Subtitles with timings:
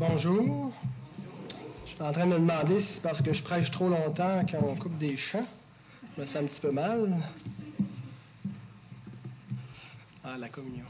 [0.00, 0.72] Bonjour.
[1.84, 4.46] Je suis en train de me demander si c'est parce que je prêche trop longtemps
[4.50, 5.46] quand on coupe des champs.
[6.16, 7.18] Je me un petit peu mal.
[10.24, 10.86] Ah, la communion.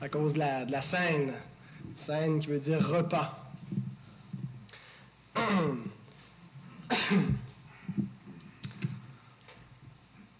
[0.00, 1.32] À cause de la, de la scène.
[1.96, 3.50] Scène qui veut dire repas.
[5.34, 5.42] Vous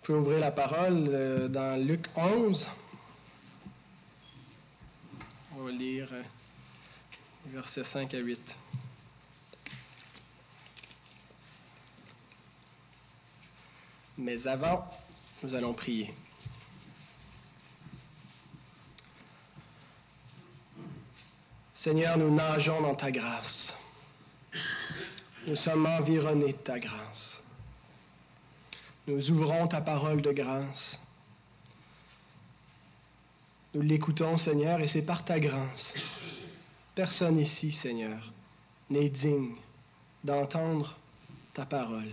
[0.02, 2.68] pouvez ouvrir la parole euh, dans Luc 11.
[5.56, 6.22] On va lire euh,
[7.48, 8.56] versets 5 à 8.
[14.18, 14.90] Mais avant,
[15.42, 16.12] nous allons prier.
[21.74, 23.74] Seigneur, nous nageons dans ta grâce.
[25.46, 27.40] Nous sommes environnés de ta grâce.
[29.06, 30.98] Nous ouvrons ta parole de grâce.
[33.74, 35.94] Nous l'écoutons, Seigneur, et c'est par ta grâce.
[36.98, 38.32] Personne ici, Seigneur,
[38.90, 39.54] n'est digne
[40.24, 40.98] d'entendre
[41.54, 42.10] ta parole.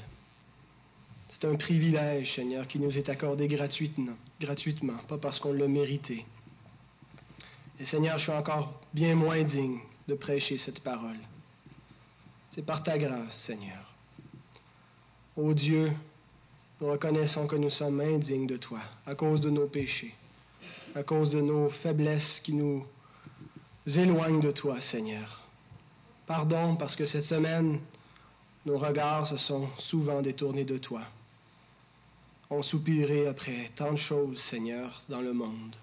[1.27, 6.23] C'est un privilège, Seigneur, qui nous est accordé gratuitement, gratuitement, pas parce qu'on l'a mérité.
[7.80, 11.17] Et Seigneur, je suis encore bien moins digne de prêcher cette parole.
[12.52, 13.92] C'est par ta grâce, Seigneur.
[15.36, 15.92] Ô Dieu,
[16.80, 20.14] nous reconnaissons que nous sommes indignes de toi à cause de nos péchés,
[20.94, 22.86] à cause de nos faiblesses qui nous
[23.88, 25.41] éloignent de toi, Seigneur.
[26.25, 27.80] Pardon parce que cette semaine,
[28.66, 31.02] nos regards se sont souvent détournés de toi.
[32.50, 35.75] On soupirait après tant de choses, Seigneur, dans le monde.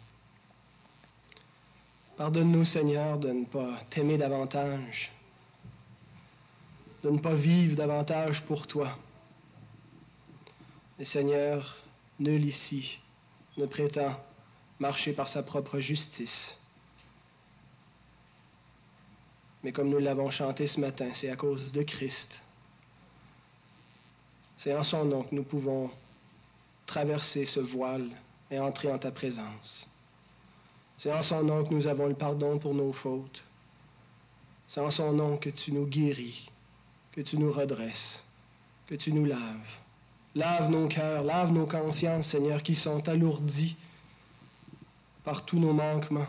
[2.17, 5.13] Pardonne-nous, Seigneur, de ne pas t'aimer davantage,
[7.03, 8.97] de ne pas vivre davantage pour toi.
[10.99, 11.79] Et Seigneur,
[12.21, 13.01] nul ici
[13.57, 14.15] ne prétend
[14.79, 16.57] marcher par sa propre justice.
[19.63, 22.41] Mais comme nous l'avons chanté ce matin, c'est à cause de Christ.
[24.57, 25.91] C'est en son nom que nous pouvons
[26.87, 28.09] traverser ce voile
[28.51, 29.89] et entrer en ta présence.
[30.99, 33.43] C'est en son nom que nous avons le pardon pour nos fautes.
[34.69, 36.49] C'est en son nom que tu nous guéris,
[37.13, 38.25] que tu nous redresses,
[38.87, 39.69] que tu nous laves.
[40.35, 43.77] Lave nos cœurs, lave nos consciences, Seigneur, qui sont alourdis
[45.25, 46.27] par tous nos manquements.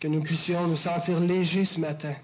[0.00, 2.14] Que nous puissions nous sentir légers ce matin,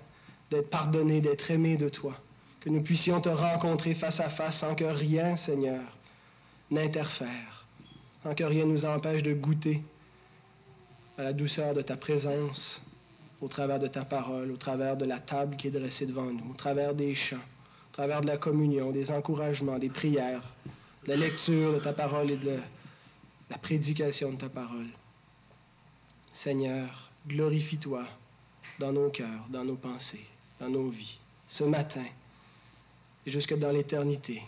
[0.52, 2.14] d'être pardonnés, d'être aimés de toi.
[2.60, 5.82] Que nous puissions te rencontrer face à face sans que rien, Seigneur,
[6.70, 7.66] n'interfère,
[8.22, 9.82] sans que rien nous empêche de goûter
[11.18, 12.82] à la douceur de ta présence,
[13.41, 16.50] au travers de ta parole, au travers de la table qui est dressée devant nous,
[16.50, 20.42] au travers des chants, au travers de la communion, des encouragements, des prières,
[21.04, 22.58] de la lecture de ta parole et de
[23.50, 24.86] la prédication de ta parole.
[26.32, 28.06] Seigneur, glorifie-toi
[28.78, 30.24] dans nos cœurs, dans nos pensées,
[30.62, 31.18] dans nos vies,
[31.48, 32.04] ce matin
[33.26, 34.42] et jusque dans l'éternité.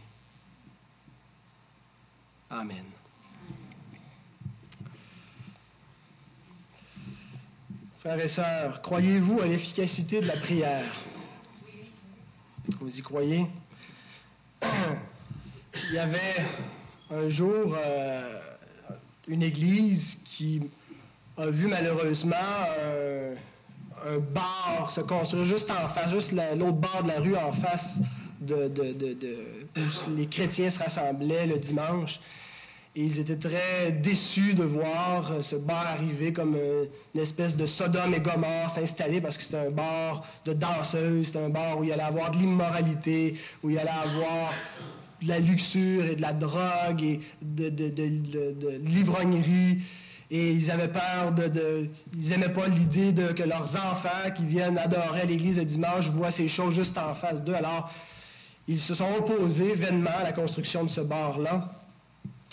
[2.49, 2.85] Amen.
[7.99, 10.95] Frères et sœurs, croyez-vous à l'efficacité de la prière?
[12.79, 13.47] Vous y croyez?
[14.63, 16.47] Il y avait
[17.11, 18.41] un jour euh,
[19.27, 20.63] une église qui
[21.37, 22.37] a vu malheureusement
[22.79, 23.24] euh,
[24.05, 27.99] un bar se construire juste en face, juste l'autre bord de la rue en face
[28.41, 28.71] de,
[29.77, 32.21] où les chrétiens se rassemblaient le dimanche.
[32.97, 36.57] Et ils étaient très déçus de voir euh, ce bar arriver comme
[37.13, 41.41] une espèce de Sodome et Gomorre s'installer parce que c'était un bar de danseuses, c'était
[41.41, 44.53] un bar où il y allait avoir de l'immoralité, où il y allait avoir
[45.21, 49.79] de la luxure et de la drogue et de, de, de, l'ivrognerie.
[50.31, 54.79] Et ils avaient peur de, ils aimaient pas l'idée de que leurs enfants qui viennent
[54.79, 57.55] adorer à l'église le dimanche voient ces choses juste en face d'eux.
[57.55, 57.91] Alors,
[58.67, 61.71] ils se sont opposés vainement à la construction de ce bar-là.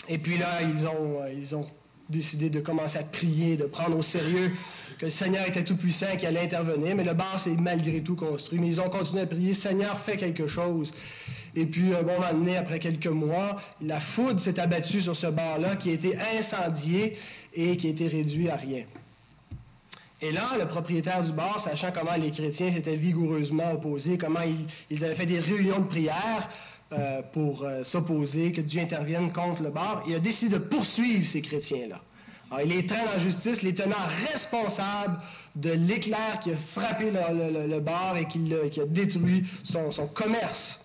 [0.08, 1.66] Et puis là, ils ont, euh, ils ont
[2.10, 4.52] décidé de commencer à prier, de prendre au sérieux
[4.98, 6.94] que le Seigneur était tout-puissant et qu'il allait intervenir.
[6.94, 8.58] Mais le bar s'est malgré tout construit.
[8.58, 10.92] Mais ils ont continué à prier, Seigneur, fais quelque chose.
[11.54, 15.76] Et puis, un moment donné, après quelques mois, la foudre s'est abattue sur ce bar-là
[15.76, 17.16] qui a été incendié
[17.54, 18.84] et qui a été réduit à rien.
[20.20, 24.40] Et là, le propriétaire du bar, sachant comment les chrétiens s'étaient vigoureusement opposés, comment
[24.88, 26.48] ils avaient fait des réunions de prière,
[26.92, 30.04] euh, pour euh, s'opposer, que Dieu intervienne contre le bar.
[30.06, 32.00] Il a décidé de poursuivre ces chrétiens-là.
[32.62, 33.96] Il les traîne en justice, les tenant
[34.30, 35.18] responsables
[35.56, 40.81] de l'éclair qui a frappé le, bar et qui, a détruit son, commerce.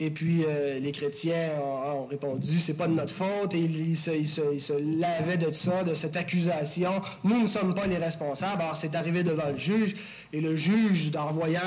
[0.00, 4.98] Et puis euh, les chrétiens ont, répondu, c'est pas de notre faute, et ils, se,
[5.00, 6.90] lavaient de ça, de cette accusation.
[7.22, 8.60] Nous ne sommes pas les responsables.
[8.60, 9.94] Alors c'est arrivé devant le juge,
[10.32, 11.60] et le juge, en voyant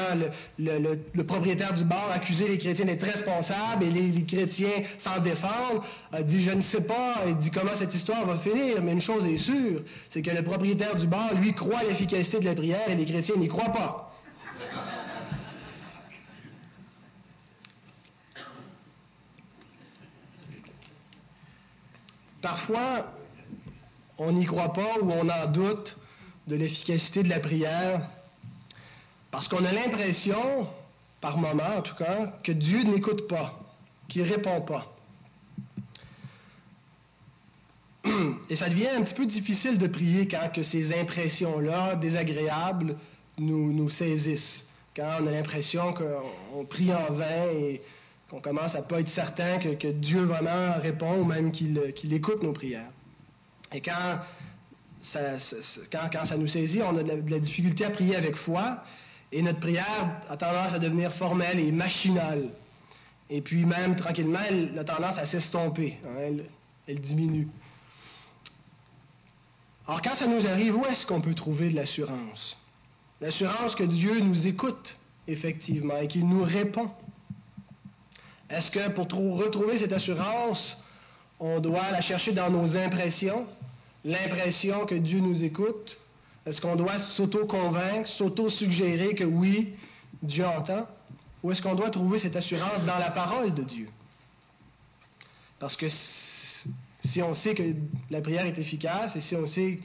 [0.60, 5.82] le, propriétaire du bar accuser les chrétiens d'être responsables, et les, chrétiens s'en défendent,
[6.12, 9.02] a dit, je ne sais pas, il dit comment cette histoire va finir, mais une
[9.02, 12.90] chose est sûre, c'est que le propriétaire du bar, lui, croit l'efficacité de la prière,
[12.90, 14.14] et les chrétiens n'y croient pas.
[22.50, 23.12] Parfois,
[24.18, 25.98] on n'y croit pas ou on en doute
[26.48, 28.08] de l'efficacité de la prière
[29.32, 30.66] parce qu'on a l'impression,
[31.20, 33.60] par moment en tout cas, que Dieu n'écoute pas,
[34.08, 34.96] qu'il ne répond pas.
[38.50, 42.96] Et ça devient un petit peu difficile de prier quand que ces impressions-là, désagréables,
[43.40, 44.66] nous, nous saisissent.
[44.96, 47.82] Quand on a l'impression qu'on prie en vain et
[48.30, 52.54] qu'on commence à pas être certain que, Dieu vraiment répond ou même qu'il écoute nos
[52.54, 52.90] prières.
[53.74, 54.20] Et quand
[55.02, 55.38] ça,
[56.38, 58.84] nous saisit, on a de la, difficulté à prier avec foi
[59.32, 62.50] et notre prière a tendance à devenir formelle et machinale.
[63.30, 65.98] Et puis même, tranquillement, elle a tendance à s'estomper.
[66.06, 66.38] Hein,
[66.88, 67.48] elle, diminue.
[69.86, 72.58] Alors quand ça nous arrive, où est-ce qu'on peut trouver de l'assurance?
[73.20, 74.96] L'assurance que Dieu nous écoute,
[75.28, 76.90] effectivement, et qu'il nous répond.
[78.50, 79.08] Est-ce que pour
[79.38, 80.82] retrouver cette assurance,
[81.40, 83.46] on doit la chercher dans nos impressions,
[84.06, 85.98] l'impression que Dieu nous écoute?
[86.46, 89.74] Est-ce qu'on doit s'auto-convaincre, s'auto-suggérer que oui,
[90.24, 90.88] Dieu entend?
[91.44, 93.90] Ou est-ce qu'on doit trouver cette assurance dans la parole de Dieu?
[95.60, 97.64] Parce que si on sait que
[98.10, 99.80] la prière est efficace et si on sait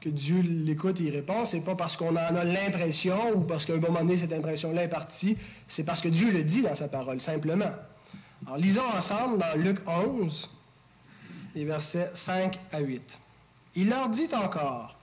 [0.00, 3.64] que Dieu l'écoute et y répond, c'est pas parce qu'on en a l'impression ou parce
[3.64, 6.74] qu'à un moment donné, cette impression-là est partie, c'est parce que Dieu le dit dans
[6.74, 7.70] sa parole, simplement.
[8.46, 10.50] Alors, lisons ensemble dans Luc 11,
[11.54, 13.18] les versets 5 à 8.
[13.74, 14.96] Il leur dit encore,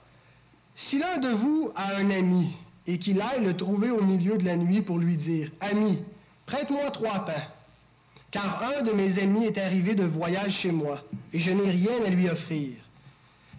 [0.76, 2.52] Si l'un de vous a un ami
[2.86, 6.04] et qu'il aille le trouver au milieu de la nuit pour lui dire, Ami,
[6.46, 7.48] prête-moi trois pains,
[8.30, 11.02] car un de mes amis est arrivé de voyage chez moi,
[11.34, 12.74] et je n'ai rien à lui offrir.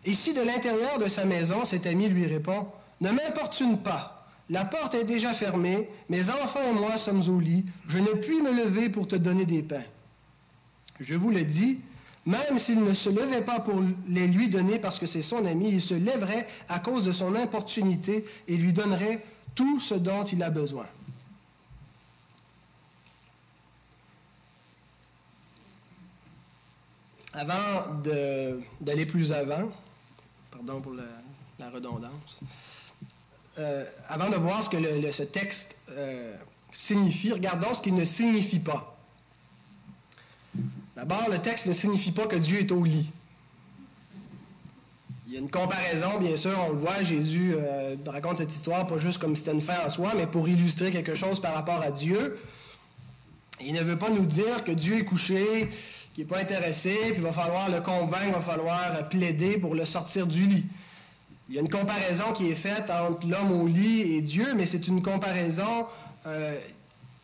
[0.04, 2.68] Et si de l'intérieur de sa maison, cet ami lui répond,
[3.00, 4.11] Ne m'importune pas,
[4.52, 8.42] la porte est déjà fermée, mes enfants et moi sommes au lit, je ne puis
[8.42, 9.84] me lever pour te donner des pains.
[11.00, 11.80] Je vous le dis,
[12.26, 15.70] même s'il ne se levait pas pour les lui donner parce que c'est son ami,
[15.70, 20.42] il se lèverait à cause de son importunité et lui donnerait tout ce dont il
[20.42, 20.86] a besoin.
[27.32, 28.02] Avant
[28.82, 29.70] d'aller plus avant,
[30.50, 32.42] pardon pour la redondance,
[33.58, 36.34] euh, avant de voir ce que ce texte euh,
[36.72, 38.96] signifie, regardons ce qu'il ne signifie pas.
[40.96, 43.10] D'abord, le texte ne signifie pas que Dieu est au lit.
[45.26, 48.86] Il y a une comparaison, bien sûr, on le voit, Jésus euh, raconte cette histoire
[48.86, 51.52] pas juste comme si c'était une fin en soi, mais pour illustrer quelque chose par
[51.52, 52.38] rapport à Dieu.
[53.60, 55.70] Il ne veut pas nous dire que Dieu est couché,
[56.14, 59.74] qu'il n'est pas intéressé, puis il va falloir le convaincre, il va falloir plaider pour
[59.74, 60.64] le sortir du lit.
[61.52, 64.64] Il y a une comparaison qui est faite entre l'homme au lit et Dieu, mais
[64.64, 65.84] c'est une comparaison
[66.26, 66.58] euh,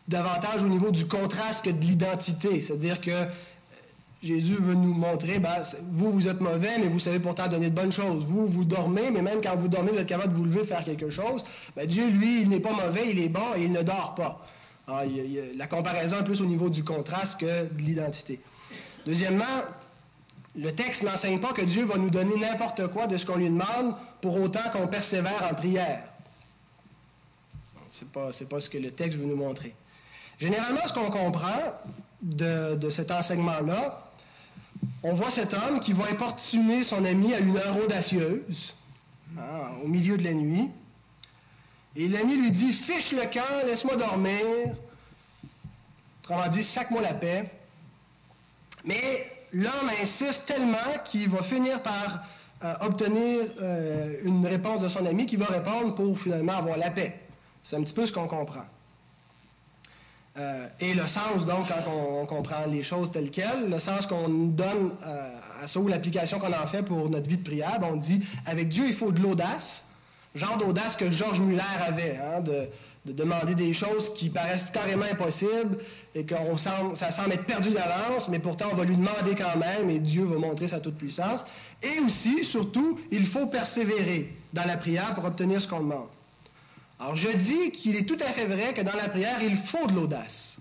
[0.07, 2.61] davantage au niveau du contraste que de l'identité.
[2.61, 3.25] C'est-à-dire que euh,
[4.21, 7.75] Jésus veut nous montrer, ben, vous, vous êtes mauvais, mais vous savez pourtant donner de
[7.75, 8.23] bonnes choses.
[8.25, 10.85] Vous, vous dormez, mais même quand vous dormez, vous êtes capable de vous lever faire
[10.85, 11.43] quelque chose.
[11.75, 14.45] Ben, Dieu, lui, il n'est pas mauvais, il est bon et il ne dort pas.
[14.87, 15.11] Alors,
[15.55, 18.39] la comparaison est plus au niveau du contraste que de l'identité.
[19.07, 19.63] Deuxièmement,
[20.55, 23.49] le texte n'enseigne pas que Dieu va nous donner n'importe quoi de ce qu'on lui
[23.49, 26.03] demande pour autant qu'on persévère en prière.
[27.91, 29.73] Ce n'est pas, pas, ce que le texte veut nous montrer.
[30.39, 31.73] Généralement, ce qu'on comprend
[32.21, 34.09] de, cet enseignement-là,
[35.03, 38.75] on voit cet homme qui va importuner son ami à une heure audacieuse,
[39.37, 40.69] hein, au milieu de la nuit,
[41.95, 44.45] et l'ami lui dit Fiche le camp, laisse-moi dormir.
[46.21, 47.51] Autrement dit, sac-moi la paix.
[48.85, 52.23] Mais l'homme insiste tellement qu'il va finir par
[52.63, 56.91] euh, obtenir euh, une réponse de son ami qui va répondre pour finalement avoir la
[56.91, 57.17] paix.
[57.63, 58.65] C'est un petit peu ce qu'on comprend.
[60.37, 64.27] Euh, et le sens, donc, quand on, comprend les choses telles quelles, le sens qu'on
[64.29, 64.91] donne
[65.61, 68.25] à ça ou l'application qu'on en fait pour notre vie de prière, ben, on dit,
[68.45, 69.85] avec Dieu, il faut de l'audace,
[70.35, 72.67] genre d'audace que Georges Muller avait, hein, de,
[73.05, 75.77] demander des choses qui paraissent carrément impossibles
[76.13, 76.35] et que
[76.95, 80.25] ça semble être perdu d'avance, mais pourtant on va lui demander quand même et Dieu
[80.25, 81.43] va montrer sa toute-puissance.
[81.81, 86.07] Et aussi, surtout, il faut persévérer dans la prière pour obtenir ce qu'on demande.
[86.99, 89.87] Alors je dis qu'il est tout à fait vrai que dans la prière, il faut
[89.87, 90.57] de l'audace.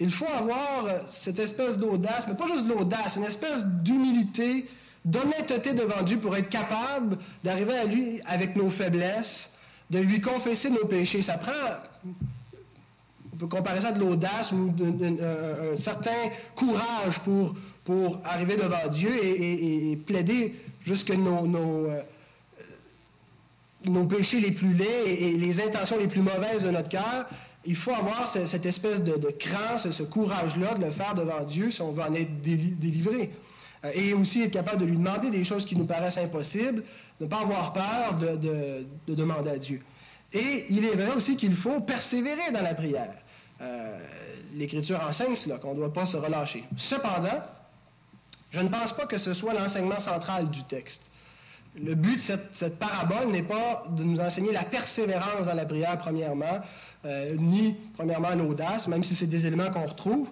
[0.00, 4.68] il faut avoir cette espèce d'audace, mais pas juste de l'audace, une espèce d'humilité,
[5.04, 9.52] d'honnêteté devant Dieu pour être capable d'arriver à lui avec nos faiblesses,
[9.90, 11.22] de lui confesser nos péchés.
[11.22, 11.52] Ça prend,
[13.32, 19.10] on peut comparer ça à de l'audace ou un, certain courage pour, arriver devant Dieu
[19.22, 22.02] et, plaider jusque nos, nos, euh,
[23.84, 27.26] nos, péchés les plus laids et, les intentions les plus mauvaises de notre cœur.
[27.66, 31.70] Il faut avoir cette, espèce de, de cran, ce, courage-là de le faire devant Dieu
[31.70, 33.30] si on veut en être délivré.
[33.84, 36.82] Euh, et aussi être capable de lui demander des choses qui nous paraissent impossibles,
[37.20, 39.82] ne pas avoir peur de, de demander à Dieu.
[40.32, 43.14] Et il est vrai aussi qu'il faut persévérer dans la prière.
[43.60, 43.98] Euh,
[44.54, 46.64] L'Écriture enseigne cela, qu'on ne doit pas se relâcher.
[46.76, 47.42] Cependant,
[48.50, 51.02] je ne pense pas que ce soit l'enseignement central du texte.
[51.76, 55.98] Le but de cette, parabole n'est pas de nous enseigner la persévérance dans la prière,
[55.98, 56.60] premièrement,
[57.04, 60.28] euh, ni, premièrement, l'audace, même si c'est des éléments qu'on retrouve.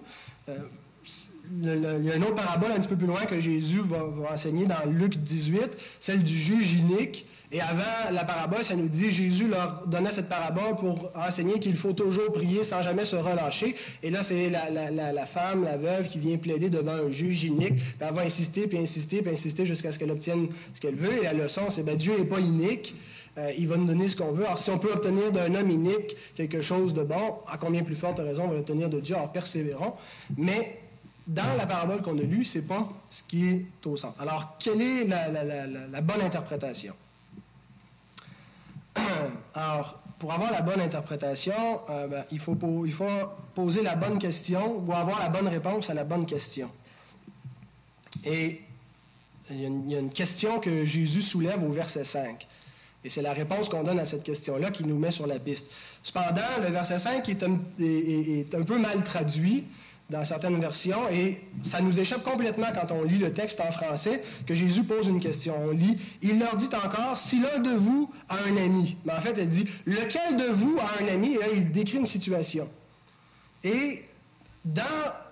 [1.61, 4.33] Il y a une autre parabole un petit peu plus loin que Jésus va, va
[4.33, 5.69] enseigner dans Luc 18,
[5.99, 10.27] celle du juge inique, et avant la parabole, ça nous dit Jésus leur donnait cette
[10.27, 13.75] parabole pour enseigner qu'il faut toujours prier sans jamais se relâcher.
[14.01, 17.75] Et là, c'est la, femme, la veuve, qui vient plaider devant un juge inique.
[17.99, 21.19] Elle va insister, puis insister, puis insister jusqu'à ce qu'elle obtienne ce qu'elle veut.
[21.19, 22.95] Et la leçon, c'est ben, Dieu n'est pas inique.
[23.37, 24.45] Euh, il va nous donner ce qu'on veut.
[24.45, 27.95] Alors, si on peut obtenir d'un homme inique quelque chose de bon, à combien plus
[27.95, 29.15] forte raison on va l'obtenir de Dieu?
[29.15, 29.93] Alors, persévérons.
[30.37, 30.79] Mais
[31.27, 34.19] dans la parabole qu'on a lue, c'est pas ce qui est au centre.
[34.21, 36.93] Alors, quelle est la bonne interprétation?
[39.53, 42.55] Alors, pour avoir la bonne interprétation, euh, ben, il, faut
[43.55, 46.69] poser la bonne question ou avoir la bonne réponse à la bonne question.
[48.25, 48.61] Et
[49.49, 52.47] il y, a une, question que Jésus soulève au verset 5.
[53.03, 55.69] Et c'est la réponse qu'on donne à cette question-là qui nous met sur la piste.
[56.03, 57.43] Cependant, le verset 5 est
[57.79, 59.65] est un peu mal traduit
[60.09, 64.23] dans certaines versions, et ça nous échappe complètement quand on lit le texte en français,
[64.45, 65.55] que Jésus pose une question.
[65.65, 69.21] On lit, il leur dit encore, si l'un de vous a un ami, mais en
[69.21, 72.67] fait, elle dit, lequel de vous a un ami, et là, il décrit une situation.
[73.63, 74.03] Et
[74.65, 74.83] dans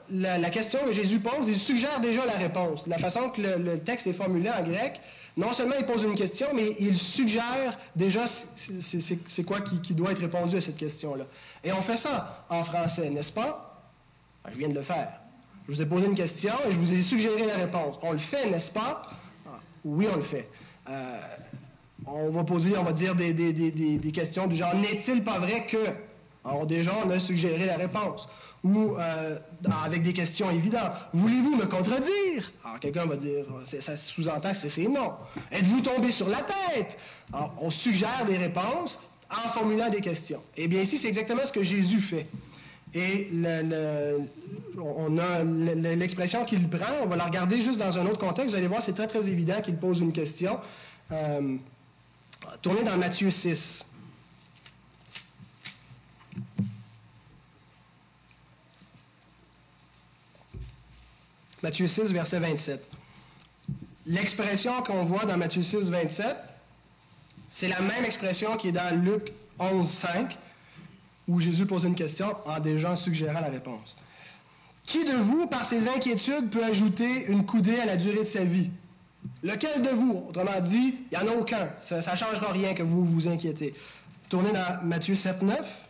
[0.10, 2.88] la, question que Jésus pose, il suggère déjà la réponse.
[2.88, 5.00] La façon que le, texte est formulé en grec,
[5.38, 10.12] non seulement il pose une question, mais il suggère déjà c'est quoi qui, qui doit
[10.12, 11.26] être répondu à cette question-là.
[11.64, 13.71] Et on fait ça en français, n'est-ce pas?
[14.44, 15.14] Ben, je viens de le faire.
[15.68, 17.98] Je vous ai posé une question et je vous ai suggéré la réponse.
[18.02, 19.04] On le fait, n'est-ce pas?
[19.46, 20.50] Ah, oui, on le fait.
[20.90, 21.22] Euh,
[22.06, 25.78] on va poser, on va dire des, des, questions du genre n'est-il pas vrai que
[26.44, 28.28] Alors déjà, on a suggéré la réponse.
[28.64, 29.40] Ou euh,
[29.84, 30.92] avec des questions évidentes.
[31.14, 32.52] Voulez-vous me contredire?
[32.64, 35.14] Alors quelqu'un va dire, ça sous-entend que c'est non.
[35.52, 36.98] Êtes-vous tombé sur la tête?
[37.34, 39.00] Alors, on suggère des réponses
[39.32, 40.42] en formulant des questions.
[40.58, 42.28] Eh bien ici, c'est exactement ce que Jésus fait.
[42.94, 43.30] Et
[44.78, 48.52] on a l'expression qu'il prend, on va la regarder juste dans un autre contexte.
[48.52, 50.60] Vous allez voir, c'est très très évident qu'il pose une question.
[51.12, 51.58] Euh,
[52.62, 53.86] tournez dans Matthieu 6.
[61.64, 62.90] Matthieu 6, verset 27.
[64.08, 66.36] L'expression qu'on voit dans Matthieu 6, 27,
[67.48, 70.38] c'est la même expression qui est dans Luc 11, 5
[71.32, 73.96] où Jésus pose une question en déjà suggérant la réponse.
[74.84, 78.44] Qui de vous, par ses inquiétudes, peut ajouter une coudée à la durée de sa
[78.44, 78.70] vie?
[79.42, 80.26] Lequel de vous?
[80.28, 81.70] Autrement dit, il n'y en a aucun.
[81.82, 83.74] Ça ne changera rien que vous vous inquiétez.
[84.28, 85.88] Tournez dans Matthieu 7, 9.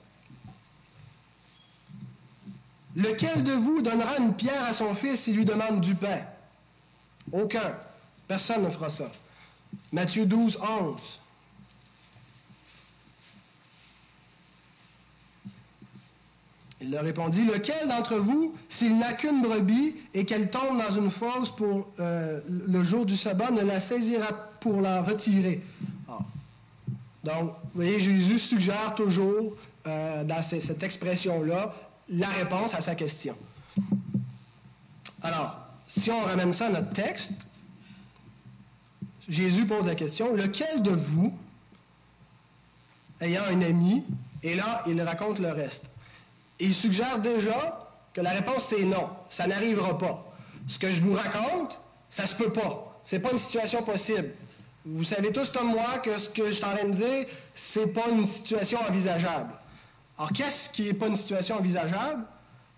[2.97, 6.19] Lequel de vous donnera une pierre à son fils s'il lui demande du pain?
[7.31, 7.73] Aucun.
[8.27, 9.09] Personne ne fera ça.
[9.91, 11.20] Matthieu 12, 11.
[16.81, 21.11] Il leur répondit, Lequel d'entre vous, s'il n'a qu'une brebis et qu'elle tombe dans une
[21.11, 25.61] fosse pour euh, le jour du sabbat, ne la saisira pour la retirer?
[26.09, 26.19] Ah.
[27.23, 29.53] Donc, vous voyez, Jésus suggère toujours
[29.85, 31.73] euh, dans cette expression-là
[32.09, 33.35] la réponse à sa question.
[35.21, 37.31] Alors, si on ramène ça à notre texte,
[39.29, 41.31] Jésus pose la question, lequel de vous,
[43.21, 44.03] ayant un ami,
[44.41, 45.90] et là, il raconte le reste
[46.65, 50.25] il suggère déjà que la réponse c'est non, ça n'arrivera pas.
[50.67, 52.99] Ce que je vous raconte, ça se peut pas.
[53.03, 54.29] C'est pas une situation possible.
[54.85, 57.93] Vous savez tous comme moi que ce que je suis en train de dire, c'est
[57.93, 59.51] pas une situation envisageable.
[60.17, 62.23] Alors, qu'est-ce qui n'est pas une situation envisageable?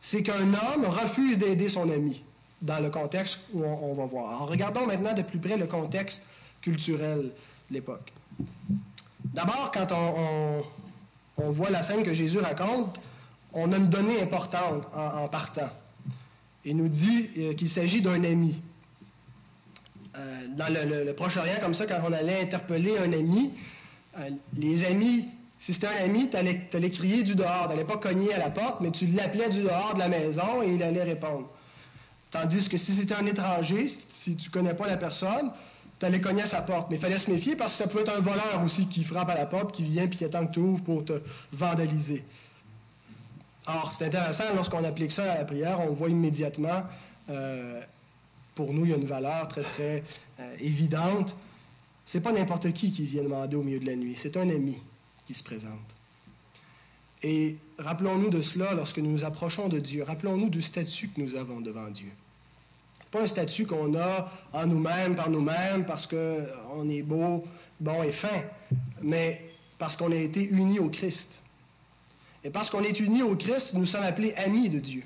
[0.01, 2.23] C'est qu'un homme refuse d'aider son ami,
[2.61, 4.29] dans le contexte où on, va voir.
[4.29, 6.25] Alors, regardons maintenant de plus près le contexte
[6.61, 7.31] culturel
[7.69, 8.11] de l'époque.
[9.25, 10.63] D'abord, quand on,
[11.37, 12.99] on, voit la scène que Jésus raconte,
[13.53, 15.69] on a une donnée importante en, partant.
[16.65, 18.61] Il nous dit euh, qu'il s'agit d'un ami.
[20.15, 23.53] Euh, dans le, Proche-Orient, comme ça, quand on allait interpeller un ami,
[24.19, 25.27] euh, les amis,
[25.59, 27.63] si c'était un ami, tu allais, crier du dehors.
[27.63, 30.61] Tu n'allais pas cogner à la porte, mais tu l'appelais du dehors de la maison
[30.61, 31.47] et il allait répondre.
[32.31, 35.51] Tandis que si c'était un étranger, si tu ne connais pas la personne,
[35.99, 36.89] tu allais cogner à sa porte.
[36.89, 39.29] Mais il fallait se méfier parce que ça pouvait être un voleur aussi qui frappe
[39.29, 42.23] à la porte, qui vient puis qui attend que tu ouvres pour te vandaliser.
[43.65, 46.83] Or, c'est intéressant, lorsqu'on applique ça à la prière, on voit immédiatement,
[47.29, 47.81] euh,
[48.55, 50.03] pour nous, il y a une valeur très, très
[50.39, 51.35] euh, évidente.
[52.05, 54.77] C'est pas n'importe qui qui vient demander au milieu de la nuit, c'est un ami
[55.25, 55.95] qui se présente.
[57.23, 60.03] Et rappelons-nous de cela lorsque nous nous approchons de Dieu.
[60.03, 62.11] Rappelons-nous du statut que nous avons devant Dieu.
[63.11, 67.45] Pas un statut qu'on a en nous-mêmes, par nous-mêmes, parce qu'on est beau,
[67.79, 68.41] bon et fin,
[69.01, 69.41] mais
[69.77, 71.29] parce qu'on a été unis au Christ.
[72.43, 75.03] Et parce qu'on est unis au Christ, nous sommes appelés amis de Dieu.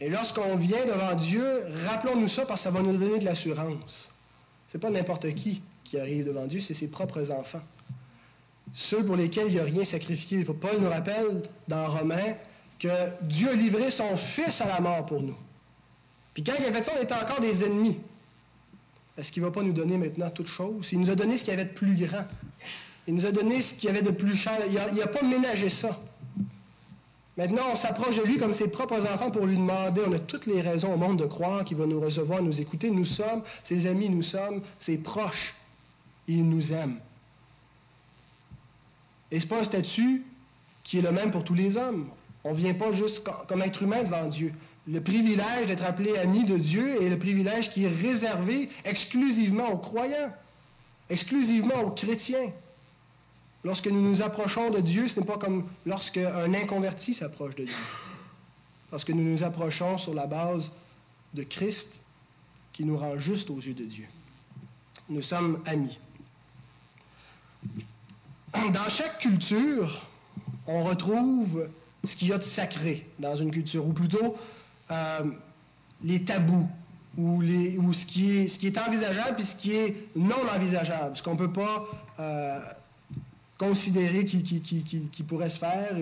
[0.00, 4.10] Et lorsqu'on vient devant Dieu, rappelons-nous ça parce que ça va nous donner de l'assurance.
[4.68, 7.62] Ce n'est pas n'importe qui qui arrive devant Dieu, c'est ses propres enfants.
[8.72, 10.44] Ceux pour lesquels il n'y a rien sacrifié.
[10.44, 12.34] Paul nous rappelle dans Romains
[12.78, 12.88] que
[13.22, 15.36] Dieu a livré son Fils à la mort pour nous.
[16.32, 18.00] Puis quand il a ça, on était encore des ennemis.
[19.16, 20.88] Est-ce qu'il ne va pas nous donner maintenant toute chose?
[20.90, 22.24] Il nous a donné ce qu'il avait de plus grand.
[23.06, 24.58] Il nous a donné ce qu'il y avait de plus cher.
[24.68, 25.98] Il n'a pas ménagé ça.
[27.36, 30.46] Maintenant, on s'approche de lui comme ses propres enfants pour lui demander, on a toutes
[30.46, 32.90] les raisons au monde de croire qu'il va nous recevoir, nous écouter.
[32.90, 35.54] Nous sommes ses amis, nous sommes ses proches.
[36.28, 37.00] Il nous aime.
[39.32, 40.22] Et ce n'est pas un statut
[40.84, 42.08] qui est le même pour tous les hommes.
[42.44, 44.52] On ne vient pas juste comme être humain devant Dieu.
[44.86, 49.78] Le privilège d'être appelé ami de Dieu est le privilège qui est réservé exclusivement aux
[49.78, 50.32] croyants,
[51.10, 52.50] exclusivement aux chrétiens.
[53.64, 57.64] Lorsque nous nous approchons de Dieu, ce n'est pas comme lorsque un inconverti s'approche de
[57.64, 57.74] Dieu.
[58.90, 60.70] Parce que nous nous approchons sur la base
[61.32, 61.88] de Christ
[62.74, 64.06] qui nous rend juste aux yeux de Dieu.
[65.08, 65.98] Nous sommes amis.
[68.52, 70.06] Dans chaque culture,
[70.66, 71.68] on retrouve
[72.04, 74.36] ce qu'il y a de sacré dans une culture, ou plutôt
[74.90, 75.24] euh,
[76.02, 76.68] les tabous,
[77.16, 77.42] ou,
[77.92, 81.86] ce, qui est, envisageable et ce qui est non envisageable, ce qu'on ne peut pas
[82.18, 82.60] euh,
[83.58, 85.96] considérer qui, qui, pourrait se faire.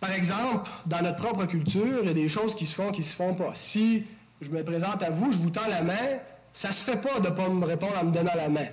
[0.00, 3.02] Par exemple, dans notre propre culture, il y a des choses qui se font, qui
[3.02, 3.52] se font pas.
[3.54, 4.04] Si
[4.40, 6.18] je me présente à vous, je vous tends la main,
[6.52, 8.66] ça se fait pas de ne pas me répondre en me donnant la main.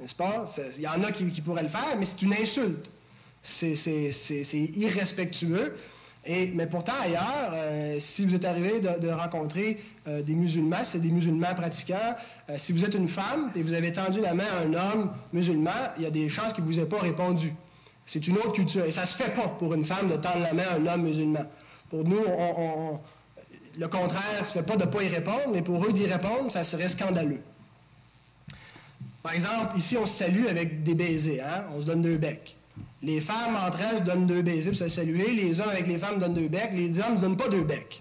[0.00, 0.46] N'est-ce pas?
[0.76, 2.90] Il y en a qui, pourraient le faire, mais c'est une insulte.
[3.42, 5.76] C'est irrespectueux.
[6.26, 11.10] Mais pourtant, ailleurs, euh, si vous êtes arrivé de, rencontrer euh, des musulmans, c'est des
[11.10, 12.14] musulmans pratiquants.
[12.48, 15.10] Euh, si vous êtes une femme et vous avez tendu la main à un homme
[15.32, 17.52] musulman, il y a des chances qu'il ne vous ait pas répondu.
[18.06, 18.84] C'est une autre culture.
[18.84, 20.86] Et ça ne se fait pas pour une femme de tendre la main à un
[20.86, 21.44] homme musulman.
[21.90, 22.20] Pour nous,
[23.78, 26.06] le contraire ne se fait pas de ne pas y répondre, mais pour eux d'y
[26.06, 27.40] répondre, ça serait scandaleux.
[29.22, 31.40] Par exemple, ici, on se salue avec des baisers.
[31.40, 31.64] Hein?
[31.76, 32.56] On se donne deux becs.
[33.02, 35.32] Les femmes entre elles donnent deux baisers pour se saluer.
[35.32, 36.72] Les hommes avec les femmes donnent deux becs.
[36.72, 38.00] Les hommes ne donnent pas deux becs.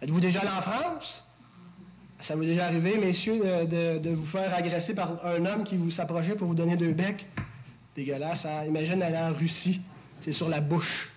[0.00, 1.24] Êtes-vous déjà allé en France?
[2.20, 5.90] Ça vous est déjà arrivé, messieurs, de, vous faire agresser par un homme qui vous
[5.90, 7.26] s'approchait pour vous donner deux becs?
[7.94, 8.46] Dégueulasse.
[8.46, 8.64] Hein?
[8.66, 9.80] Imagine aller en Russie.
[10.20, 11.10] C'est sur la bouche.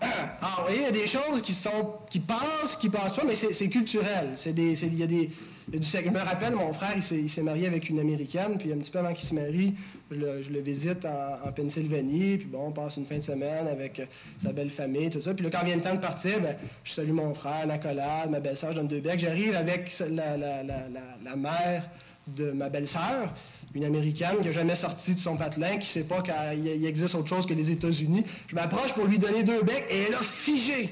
[0.00, 3.24] Alors, vous voyez, il y a des choses qui sont qui passent, qui passent pas,
[3.24, 4.34] mais c'est culturel.
[4.44, 5.30] Il y a des,
[5.72, 8.98] je me rappelle, mon frère, il s'est marié avec une Américaine, puis un petit peu
[8.98, 9.74] avant qu'il se marie,
[10.10, 14.06] je le, visite en, Pennsylvanie, puis bon, on passe une fin de semaine avec euh,
[14.38, 15.34] sa belle famille, tout ça.
[15.34, 18.30] Puis là, quand vient le temps de partir, ben, je salue mon frère, la collade,
[18.30, 19.18] ma belle-sœur, je donne deux becs.
[19.18, 21.88] J'arrive avec la, mère
[22.26, 23.32] de ma belle-sœur,
[23.74, 27.14] une Américaine qui n'a jamais sorti de son patelin, qui ne sait pas qu'il existe
[27.14, 28.24] autre chose que les États-Unis.
[28.48, 30.90] Je m'approche pour lui donner deux becs, et elle a figé.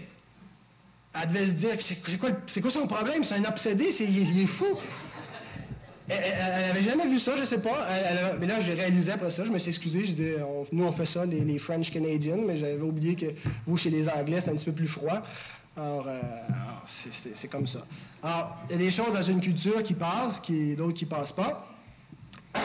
[1.13, 3.25] Elle devait se dire, c'est quoi, son problème?
[3.25, 4.79] C'est un obsédé, il, est fou.
[6.09, 7.89] Elle n'avait jamais vu ça, je sais pas.
[8.39, 10.33] mais là, j'ai réalisé après ça, je me suis excusé, je dis,
[10.73, 13.27] nous on fait ça, les, French Canadians, mais j'avais oublié que
[13.67, 15.23] vous, chez les Anglais, c'est un petit peu plus froid.
[15.77, 16.21] Alors, euh,
[16.87, 17.87] c'est comme ça.
[18.23, 21.33] Alors, il y a des choses dans une culture qui passent, qui, d'autres qui passent
[21.33, 21.67] pas.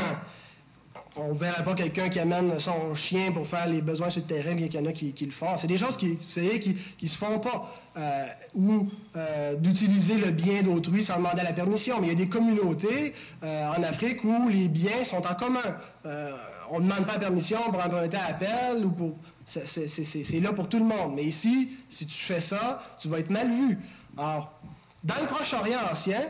[1.17, 4.28] on ne verra pas quelqu'un qui amène son chien pour faire les besoins sur le
[4.28, 5.58] terrain, bien qu'il y en a qui, le font.
[5.58, 7.73] C'est des choses qui, vous savez, qui ne se font pas.
[7.97, 8.25] Euh,
[8.56, 12.01] ou euh, d'utiliser le bien d'autrui sans demander la permission.
[12.01, 15.78] Mais il y a des communautés euh, en Afrique où les biens sont en commun.
[16.71, 19.15] on ne demande pas la permission pour emprunter à appel ou pour.
[19.45, 21.13] C'est là pour tout le monde.
[21.15, 23.78] Mais ici, si tu fais ça, tu vas être mal vu.
[24.17, 24.51] Alors,
[25.04, 26.21] dans le Proche-Orient ancien,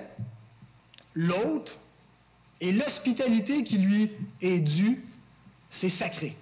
[1.15, 1.79] l'autre
[2.61, 5.03] et l'hospitalité qui lui est due,
[5.69, 6.35] c'est sacré.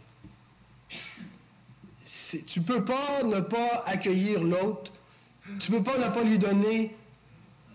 [2.46, 4.92] tu ne peux pas ne pas accueillir l'autre.
[5.60, 6.96] Tu ne peux pas ne pas lui donner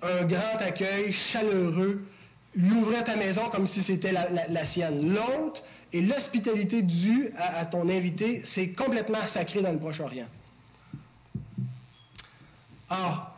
[0.03, 2.07] un grand accueil chaleureux,
[2.55, 5.15] lui ouvrir ta maison comme si c'était la, sienne.
[5.15, 10.29] L'autre et l'hospitalité due à, ton invité, c'est complètement sacré dans le Proche-Orient.
[12.91, 13.38] Or,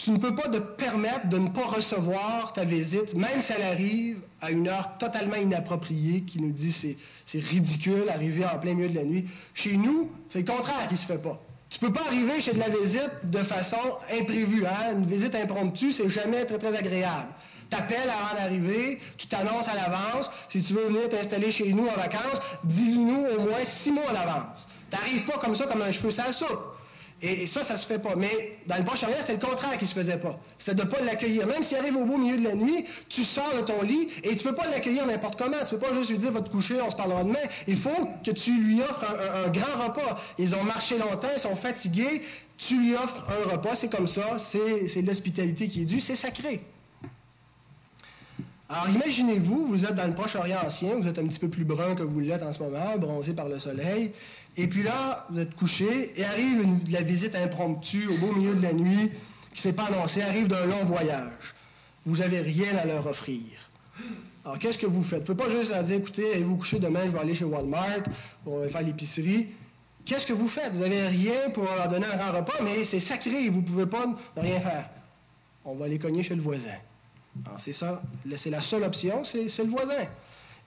[0.00, 3.62] tu ne peux pas te permettre de ne pas recevoir ta visite, même si elle
[3.62, 8.72] arrive à une heure totalement inappropriée, qui nous dit c'est, c'est ridicule, arriver en plein
[8.72, 9.28] milieu de la nuit.
[9.52, 11.38] Chez nous, c'est le contraire qui se fait pas.
[11.68, 13.76] Tu peux pas arriver chez de la visite de façon
[14.10, 14.64] imprévue.
[14.64, 14.94] Hein?
[14.94, 17.28] Une visite impromptue, c'est jamais très, très agréable.
[17.68, 20.30] T'appelles avant d'arriver, tu t'annonces à l'avance.
[20.48, 24.12] Si tu veux venir t'installer chez nous en vacances, dis-nous au moins six mois à
[24.14, 24.66] l'avance.
[24.88, 26.69] T'arrives pas comme ça, comme un cheveu sans soupe.
[27.22, 28.16] Et, ça, ça se fait pas.
[28.16, 30.38] Mais dans le Proche-Orient, c'est le contraire qui se faisait pas.
[30.58, 31.46] C'est de ne pas l'accueillir.
[31.46, 34.34] Même s'il arrive au beau milieu de la nuit, tu sors de ton lit et
[34.36, 35.58] tu peux pas l'accueillir n'importe comment.
[35.64, 37.38] Tu peux pas juste lui dire, va te coucher, on se parlera demain.
[37.66, 40.18] Il faut que tu lui offres un, grand repas.
[40.38, 42.22] Ils ont marché longtemps, ils sont fatigués.
[42.56, 44.38] Tu lui offres un repas, c'est comme ça.
[44.38, 46.62] C'est l'hospitalité qui est due, c'est sacré.
[48.72, 51.96] Alors imaginez-vous, vous êtes dans le Proche-Orient ancien, vous êtes un petit peu plus brun
[51.96, 54.12] que vous l'êtes en ce moment, bronzé par le soleil,
[54.56, 58.62] et puis là, vous êtes couché, et arrive la visite impromptue au beau milieu de
[58.62, 59.10] la nuit,
[59.54, 61.54] qui s'est pas annoncée, arrive d'un long voyage.
[62.06, 63.42] Vous n'avez rien à leur offrir.
[64.44, 65.26] Alors qu'est-ce que vous faites?
[65.26, 67.44] Vous ne pouvez pas juste leur dire, écoutez, allez-vous coucher demain, je vais aller chez
[67.44, 68.04] Walmart,
[68.46, 69.48] on va faire l'épicerie.
[70.06, 70.72] Qu'est-ce que vous faites?
[70.72, 73.86] Vous n'avez rien pour leur donner un grand repas, mais c'est sacré, vous ne pouvez
[73.86, 74.88] pas ne rien faire.
[75.64, 76.78] On va aller cogner chez le voisin.
[77.58, 78.02] C'est ça,
[78.36, 80.06] c'est la seule option, c'est le voisin.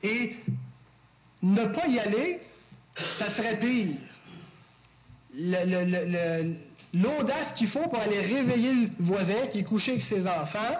[0.03, 0.35] Et
[1.41, 2.39] ne pas y aller,
[3.15, 3.95] ça serait pire.
[6.93, 10.77] L'audace qu'il faut pour aller réveiller le voisin qui est couché avec ses enfants,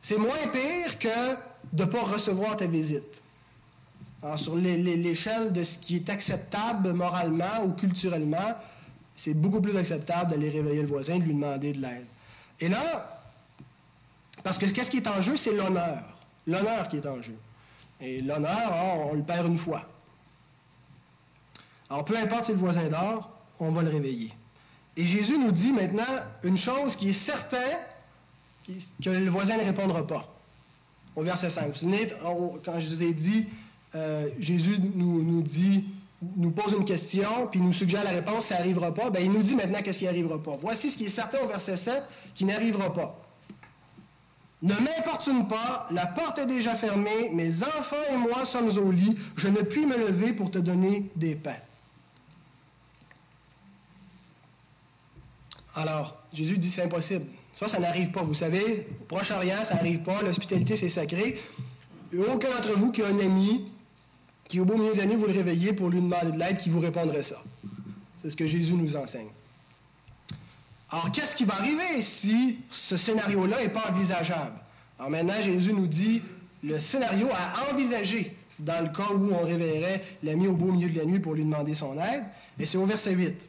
[0.00, 1.34] c'est moins pire que
[1.72, 3.22] de ne pas recevoir ta visite.
[4.36, 8.56] Sur l'échelle de ce qui est acceptable moralement ou culturellement,
[9.14, 12.06] c'est beaucoup plus acceptable d'aller réveiller le voisin, de lui demander de l'aide.
[12.60, 13.20] Et là,
[14.42, 16.02] parce que qu'est-ce qui est en jeu, c'est l'honneur.
[16.46, 17.36] L'honneur qui est en jeu.
[18.00, 18.72] Et l'honneur,
[19.10, 19.82] on, le perd une fois.
[21.88, 24.32] Alors, peu importe si le voisin dort, on va le réveiller.
[24.96, 26.04] Et Jésus nous dit maintenant
[26.42, 27.78] une chose qui est certaine,
[28.66, 30.26] que le voisin ne répondra pas.
[31.14, 31.66] Au verset 5.
[31.66, 32.08] Vous vous souvenez,
[32.64, 33.46] quand je vous ai dit,
[33.94, 35.84] euh, Jésus nous, dit,
[36.36, 39.42] nous pose une question, puis nous suggère la réponse, ça n'arrivera pas, bien, il nous
[39.42, 40.56] dit maintenant qu'est-ce qui n'arrivera pas.
[40.60, 42.02] Voici ce qui est certain au verset 7,
[42.34, 43.22] qui n'arrivera pas.
[44.62, 49.16] Ne m'importune pas, la porte est déjà fermée, mes enfants et moi sommes au lit,
[49.36, 51.56] je ne puis me lever pour te donner des pains.
[55.76, 57.26] Alors, Jésus dit c'est impossible.
[57.52, 58.22] Ça, ça n'arrive pas.
[58.22, 60.22] Vous savez, au Proche-Orient, ça n'arrive pas.
[60.22, 61.38] L'hospitalité, c'est sacré.
[62.16, 63.66] Aucun d'entre vous qui a un ami
[64.48, 66.58] qui, au beau milieu de la nuit, vous le réveillez pour lui demander de l'aide,
[66.58, 67.42] qui vous répondrait ça.
[68.16, 69.28] C'est ce que Jésus nous enseigne.
[70.90, 74.54] Alors, qu'est-ce qui va arriver si ce scénario-là n'est pas envisageable?
[74.98, 76.22] Alors maintenant, Jésus nous dit
[76.62, 80.98] le scénario à envisager dans le cas où on réveillerait l'ami au beau milieu de
[80.98, 82.24] la nuit pour lui demander son aide.
[82.58, 83.48] Et c'est au verset 8.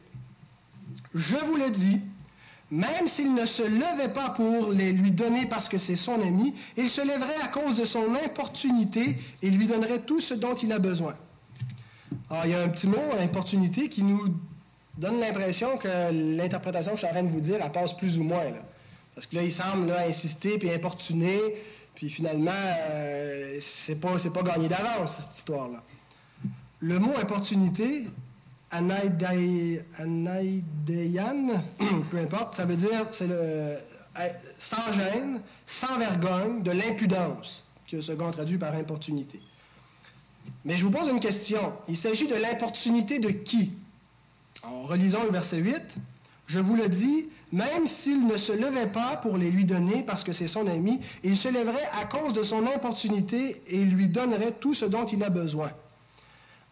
[1.14, 2.00] Je vous le dis,
[2.70, 6.54] même s'il ne se levait pas pour les lui donner parce que c'est son ami,
[6.76, 10.72] il se lèverait à cause de son importunité et lui donnerait tout ce dont il
[10.72, 11.14] a besoin.
[12.30, 14.20] Alors, il y a un petit mot, importunité, qui nous
[14.98, 18.18] donne l'impression que l'interprétation que je suis en train de vous dire, elle passe plus
[18.18, 18.52] ou moins.
[19.14, 21.40] Parce que là, il semble insister puis importuner,
[21.94, 25.82] puis finalement, euh, c'est pas, pas gagné d'avance, cette histoire-là.
[26.80, 28.08] Le mot importunité,
[28.70, 29.82] anaïdeyan,
[32.10, 33.78] peu importe, ça veut dire, c'est le euh,
[34.58, 39.40] sans gêne, sans vergogne, de l'impudence, que le second traduit par importunité.
[40.64, 41.72] Mais je vous pose une question.
[41.88, 43.72] Il s'agit de l'importunité de qui?
[44.62, 45.76] En relisant le verset 8,
[46.46, 50.24] je vous le dis, même s'il ne se levait pas pour les lui donner parce
[50.24, 54.52] que c'est son ami, il se lèverait à cause de son importunité et lui donnerait
[54.52, 55.70] tout ce dont il a besoin.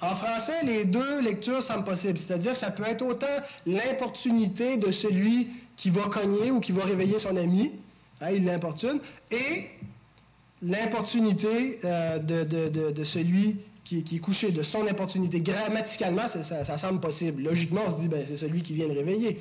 [0.00, 3.26] En français, les deux lectures semblent possibles, c'est-à-dire que ça peut être autant
[3.64, 7.72] l'importunité de celui qui va cogner ou qui va réveiller son ami,
[8.20, 9.66] hein, il l'importune, et
[10.62, 15.40] l'importunité euh, de, celui qui, est couché de son opportunité.
[15.40, 17.42] Grammaticalement, ça, semble possible.
[17.42, 19.40] Logiquement, on se dit, ben, c'est celui qui vient de réveiller.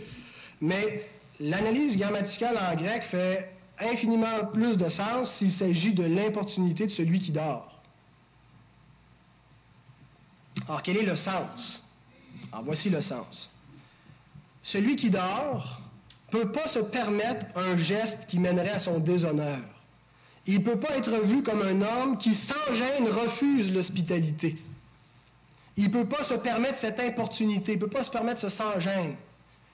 [0.61, 1.05] Mais
[1.39, 7.19] l'analyse grammaticale en grec fait infiniment plus de sens s'il s'agit de l'importunité de celui
[7.19, 7.74] qui dort.
[10.67, 11.83] Alors, quel est le sens?
[12.51, 13.51] Alors, voici le sens.
[14.63, 15.81] Celui qui dort
[16.33, 19.59] ne peut pas se permettre un geste qui mènerait à son déshonneur.
[20.47, 24.57] Il ne peut pas être vu comme un homme qui, sans gêne, refuse l'hospitalité.
[25.77, 28.49] Il ne peut pas se permettre cette importunité, il ne peut pas se permettre ce
[28.49, 29.15] sans-gêne.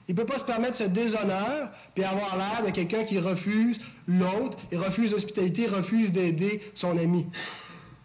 [0.08, 3.78] Il ne peut pas se permettre ce déshonneur, puis avoir l'air de quelqu'un qui refuse
[4.08, 7.26] l'autre, et refuse l'hospitalité, refuse d'aider son ami.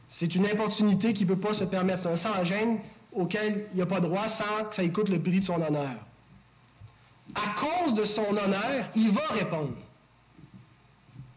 [0.08, 2.04] C'est une importunité qu'il ne peut pas se permettre.
[2.04, 2.80] C'est un sans-gêne
[3.12, 5.96] auquel il n'a pas droit sans que ça écoute le prix de son honneur.
[7.36, 9.76] À cause de son honneur, il va répondre.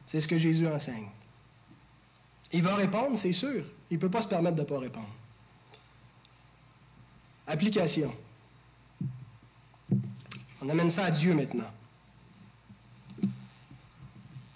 [0.06, 1.08] C'est ce que Jésus enseigne.
[2.52, 3.64] Il va répondre, c'est sûr.
[3.90, 5.10] Il ne peut pas se permettre de ne pas répondre.
[7.46, 8.12] Application.
[10.62, 11.70] On amène ça à Dieu maintenant.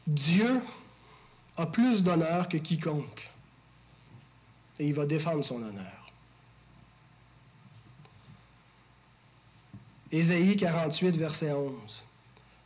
[0.07, 0.61] Dieu
[1.57, 3.31] a plus d'honneur que quiconque.
[4.79, 6.13] Et il va défendre son honneur.
[10.11, 12.05] Ésaïe 48, verset 11.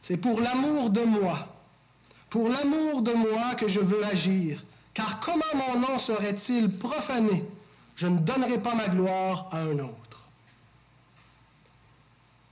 [0.02, 1.48] C'est pour l'amour de moi,
[2.30, 7.44] pour l'amour de moi que je veux agir, car comment mon nom serait-il profané?
[7.96, 10.22] Je ne donnerai pas ma gloire à un autre.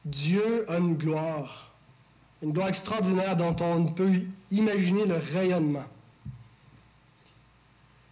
[0.05, 1.73] Dieu a une gloire,
[2.43, 4.13] une gloire extraordinaire dont on ne peut
[4.51, 5.85] imaginer le rayonnement.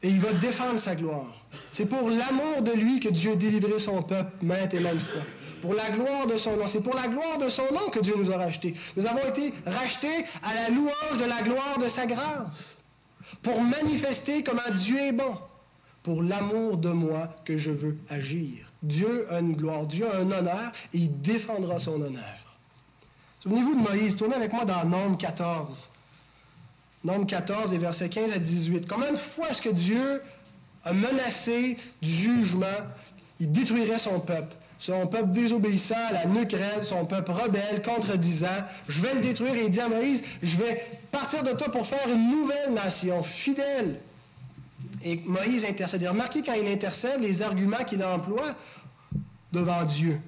[0.04, 1.32] Et il va défendre sa gloire.
[1.72, 5.22] C'est pour l'amour de lui que Dieu a délivré son peuple maintes et maintes fois.
[5.62, 6.68] Pour la gloire de son nom.
[6.68, 8.74] C'est pour la gloire de son nom que Dieu nous a rachetés.
[8.98, 12.76] Nous avons été rachetés à la louange de la gloire de sa grâce.
[13.42, 15.38] Pour manifester comment Dieu est bon.
[16.02, 18.70] Pour l'amour de moi que je veux agir.
[18.82, 22.58] Dieu a une gloire, Dieu a un honneur et il défendra son honneur.
[23.40, 25.88] Souvenez-vous de Moïse, tournez avec moi dans Nombre 14.
[27.04, 28.88] Nombre 14 et versets 15 à 18.
[28.88, 30.22] Combien de fois est-ce que Dieu
[30.84, 32.66] a menacé du jugement,
[33.38, 34.56] il détruirait son peuple?
[34.78, 38.64] Son peuple désobéissant, la nuque son peuple rebelle, contredisant.
[38.88, 41.86] Je vais le détruire et il dit à Moïse, je vais partir de toi pour
[41.86, 44.00] faire une nouvelle nation, fidèle.
[45.02, 46.06] Et Moïse intercède.
[46.06, 48.54] remarquez quand il intercède les arguments qu'il emploie
[49.52, 50.20] devant Dieu.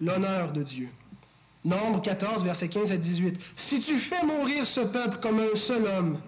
[0.00, 0.88] L'honneur de Dieu.
[1.64, 3.40] Nombre 14, versets 15 à 18.
[3.56, 6.18] Si tu fais mourir ce peuple comme un seul homme,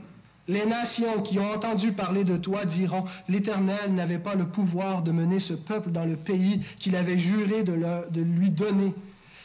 [0.49, 5.13] les nations qui ont entendu parler de toi diront, l'Éternel n'avait pas le pouvoir de
[5.13, 7.77] mener ce peuple dans le pays qu'il avait juré de,
[8.11, 8.95] de lui donner.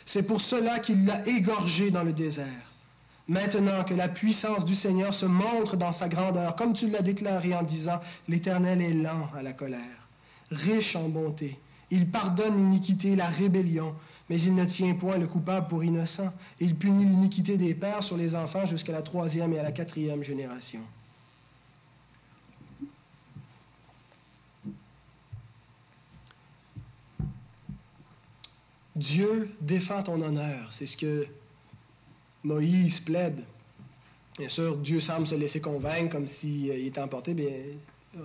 [0.06, 2.46] C'est pour cela qu'il l'a égorgé dans le désert.
[3.28, 7.54] Maintenant que la puissance du Seigneur se montre dans sa grandeur, comme tu l'as déclaré
[7.54, 10.08] en disant, l'Éternel est lent à la colère,
[10.52, 11.60] riche en bonté.
[11.92, 13.94] Il pardonne l'iniquité, la rébellion,
[14.32, 16.32] mais il ne tient point le coupable pour innocent.
[16.62, 20.24] Il punit l'iniquité des pères sur les enfants jusqu'à la troisième et à la quatrième
[20.24, 20.80] génération.
[28.96, 30.72] Dieu défend ton honneur.
[30.72, 31.28] C'est ce que
[32.46, 33.44] Moïse plaide.
[34.38, 37.34] Bien sûr, Dieu semble se laisser convaincre comme s'il euh, était emporté.
[37.34, 37.50] Bien,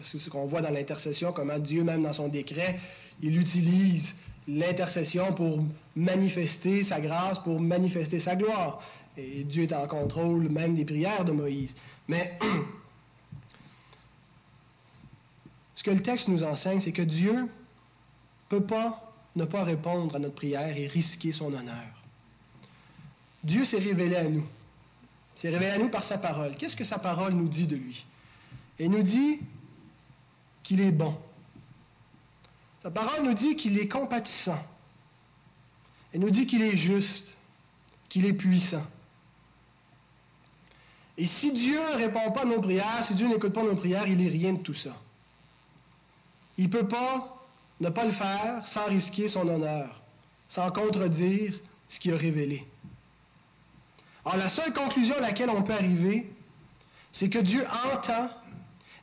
[0.02, 2.78] c'est ce qu'on voit dans l'intercession, comment Dieu, même dans son décret,
[3.20, 4.14] il utilise
[4.48, 8.80] l'intercession pour manifester sa grâce, pour manifester sa gloire.
[9.16, 11.74] Et Dieu est en contrôle même des prières de Moïse.
[12.08, 12.38] Mais
[15.74, 17.48] ce que le texte nous enseigne, c'est que Dieu ne
[18.48, 19.06] peut pas
[19.36, 22.02] ne pas répondre à notre prière et risquer son honneur.
[23.44, 24.44] Dieu s'est révélé à nous.
[25.36, 26.56] Il s'est révélé à nous par sa parole.
[26.56, 28.04] Qu'est-ce que sa parole nous dit de lui?
[28.80, 29.40] Elle nous dit
[30.62, 31.16] qu'il est bon.
[32.86, 34.64] Sa parole nous dit qu'il est compatissant.
[36.12, 37.36] Elle nous dit qu'il est juste,
[38.08, 38.86] qu'il est puissant.
[41.18, 44.06] Et si Dieu ne répond pas à nos prières, si Dieu n'écoute pas nos prières,
[44.06, 44.94] il n'est rien de tout ça.
[46.58, 47.44] Il ne peut pas
[47.80, 50.00] ne pas le faire sans risquer son honneur,
[50.46, 51.54] sans contredire
[51.88, 52.64] ce qu'il a révélé.
[54.24, 56.30] Alors la seule conclusion à laquelle on peut arriver,
[57.10, 58.30] c'est que Dieu entend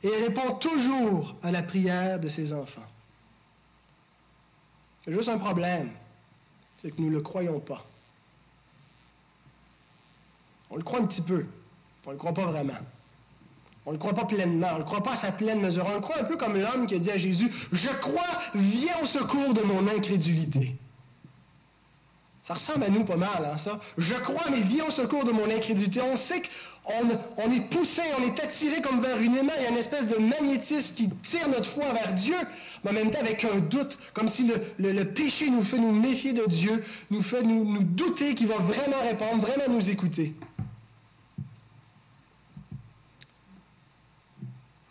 [0.02, 2.88] et répond toujours à la prière de ses enfants.
[5.04, 5.90] C'est juste un problème,
[6.78, 7.84] c'est que nous ne le croyons pas.
[10.70, 11.46] On le croit un petit peu,
[12.06, 12.78] on ne le croit pas vraiment.
[13.86, 15.84] On ne le croit pas pleinement, on ne le croit pas à sa pleine mesure.
[15.86, 18.98] On le croit un peu comme l'homme qui a dit à Jésus, Je crois, viens
[19.02, 20.74] au secours de mon incrédulité.
[22.42, 23.80] Ça ressemble à nous pas mal, hein, ça.
[23.98, 26.00] Je crois, mais viens au secours de mon incrédulité.
[26.00, 26.42] On sait
[26.84, 29.52] qu'on est poussé, on est attiré comme vers une aimant.
[29.58, 32.36] Il y a une espèce de magnétisme qui tire notre foi vers Dieu,
[32.84, 36.32] mais en même temps avec un doute, comme si le, péché nous fait nous méfier
[36.32, 40.34] de Dieu, nous fait nous, nous douter qu'il va vraiment répondre, vraiment nous écouter.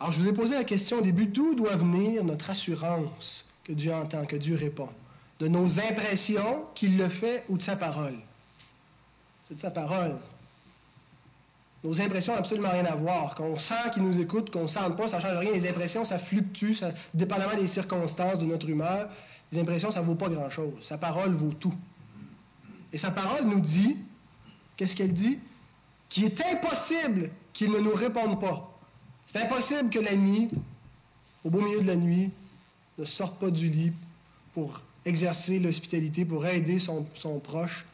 [0.00, 3.72] Alors, je vous ai posé la question au début, d'où doit venir notre assurance que
[3.72, 4.88] Dieu entend, que Dieu répond?
[5.40, 8.16] de nos impressions qu'il le fait ou de sa parole?
[9.48, 10.16] C'est de sa parole.
[11.84, 13.34] Nos impressions n'ont absolument rien à voir.
[13.34, 15.52] Qu'on sent qu'il nous écoute, qu'on ne sente pas, ça ne change rien.
[15.52, 19.10] Les impressions, ça fluctue, ça, dépendamment des circonstances, de notre humeur.
[19.52, 20.72] Les impressions, ça ne vaut pas grand-chose.
[20.80, 21.74] Sa parole vaut tout.
[22.90, 23.98] Et sa parole nous dit,
[24.76, 25.38] qu'est-ce qu'elle dit?
[26.08, 28.70] Qu'il est impossible qu'il ne nous réponde pas.
[29.26, 30.50] C'est impossible que l'ami,
[31.44, 32.32] au beau milieu de la nuit,
[32.96, 33.92] ne sorte pas du lit
[34.54, 37.84] pour exercer l'hospitalité, pour aider son, son proche.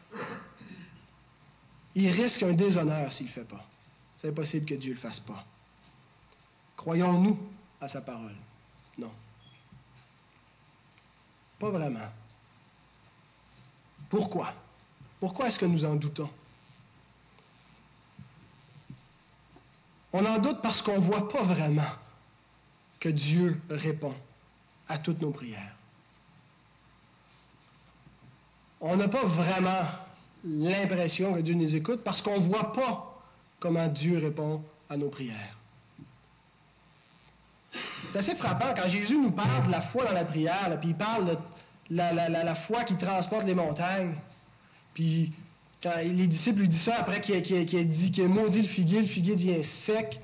[1.93, 3.65] Il risque un déshonneur s'il ne le fait pas.
[4.21, 5.43] C'est impossible que Dieu ne le fasse pas.
[6.77, 7.39] Croyons-nous
[7.79, 8.35] à sa parole?
[8.99, 9.11] Non.
[11.57, 12.07] Pas vraiment.
[14.11, 14.53] Pourquoi?
[15.19, 16.29] Pourquoi est-ce que nous en doutons?
[20.13, 21.91] On en doute parce qu'on ne voit pas vraiment
[22.99, 24.13] que Dieu répond
[24.87, 25.75] à toutes nos prières.
[28.81, 29.85] On n'a pas vraiment
[30.43, 33.10] l'impression que Dieu nous écoute parce qu'on ne voit pas
[33.61, 35.55] comment Dieu répond à nos prières.
[38.11, 40.95] C'est assez frappant quand Jésus nous parle de la foi dans la prière, puis il
[40.95, 41.37] parle de
[41.89, 44.15] la, foi qui transporte les montagnes.
[44.93, 45.31] Puis
[45.81, 49.01] quand les disciples lui disent ça après qu'il a, dit qu'il a maudit le figuier,
[49.01, 50.19] le figuier devient sec.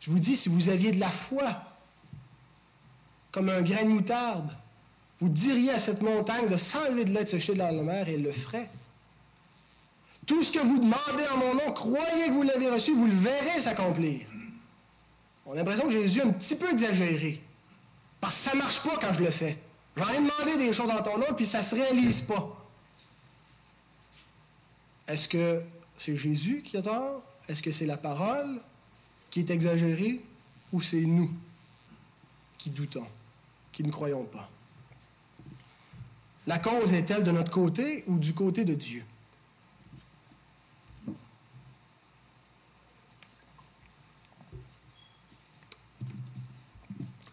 [0.00, 1.62] Je vous dis, si vous aviez de la foi,
[3.32, 4.50] comme un grain de moutarde,
[5.20, 8.08] vous diriez à cette montagne de s'enlever de là, de se jeter dans la mer,
[8.08, 8.68] et elle le ferait.
[10.26, 11.57] Tout ce que vous demandez en mon
[11.92, 14.26] croyez que vous l'avez reçu, vous le verrez s'accomplir.
[15.46, 17.42] On a l'impression que Jésus a un petit peu exagéré.
[18.20, 19.58] Parce que ça ne marche pas quand je le fais.
[19.96, 22.54] J'en ai demandé des choses en ton nom, puis ça ne se réalise pas.
[25.08, 25.62] Est-ce que
[25.96, 27.22] c'est Jésus qui a tort?
[27.48, 28.60] Est-ce que c'est la parole
[29.30, 30.20] qui est exagérée?
[30.72, 31.30] Ou c'est nous
[32.58, 33.06] qui doutons,
[33.72, 34.50] qui ne croyons pas?
[36.46, 39.04] La cause est-elle de notre côté ou du côté de Dieu?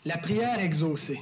[0.06, 1.20] La prière exaucée.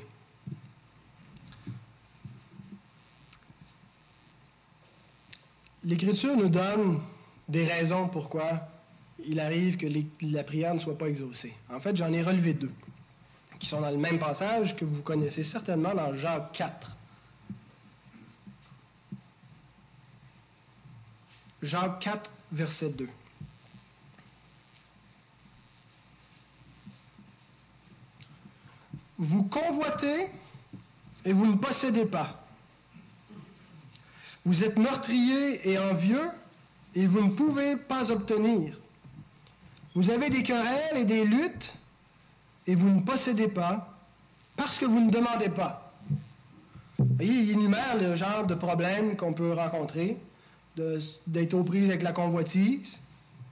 [5.86, 7.00] L'Écriture nous donne
[7.48, 8.68] des raisons pourquoi
[9.26, 9.88] il arrive que
[10.22, 11.54] la prière ne soit pas exaucée.
[11.70, 12.72] En fait, j'en ai relevé deux,
[13.60, 16.98] qui sont dans le même passage que vous connaissez certainement dans Jacques 4.
[21.62, 23.08] Jacques 4, verset 2.
[29.24, 30.28] Vous convoitez
[31.24, 32.44] et vous ne possédez pas.
[34.44, 36.30] Vous êtes meurtrier et envieux
[36.94, 38.78] et vous ne pouvez pas obtenir.
[39.96, 41.74] Vous avez des querelles et des luttes
[42.68, 43.98] et vous ne possédez pas
[44.58, 45.94] parce que vous ne demandez pas.
[47.00, 50.18] Vous voyez, il énumère le genre de problèmes qu'on peut rencontrer,
[50.76, 53.00] d'être aux prises avec la convoitise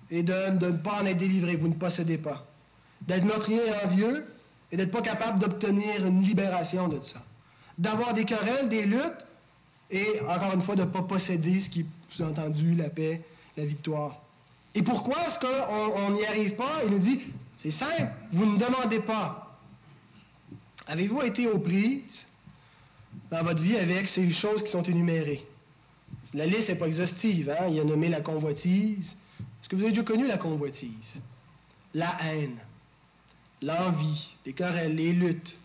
[0.09, 2.45] et de, de, ne pas en être délivré, vous ne possédez pas.
[3.03, 4.25] D'être meurtrier et envieux
[4.71, 7.21] et d'être pas capable d'obtenir une libération de ça.
[7.77, 9.25] D'avoir des querelles, des luttes,
[9.89, 13.21] et encore une fois, de ne pas posséder ce qui est sous-entendu la paix,
[13.57, 14.21] la victoire.
[14.73, 16.81] Et pourquoi est-ce qu'on n'y arrive pas?
[16.85, 17.21] Il nous dit,
[17.59, 19.57] c'est simple, vous ne demandez pas.
[20.87, 22.25] Avez-vous été aux prises
[23.29, 25.45] dans votre vie avec ces choses qui sont énumérées?
[26.33, 27.67] La liste n'est pas exhaustive, hein?
[27.69, 29.17] il a nommé la convoitise.
[29.39, 31.19] Est-ce que vous avez déjà connu la convoitise?
[31.93, 32.55] La haine,
[33.61, 35.57] l'envie, les querelles, les luttes,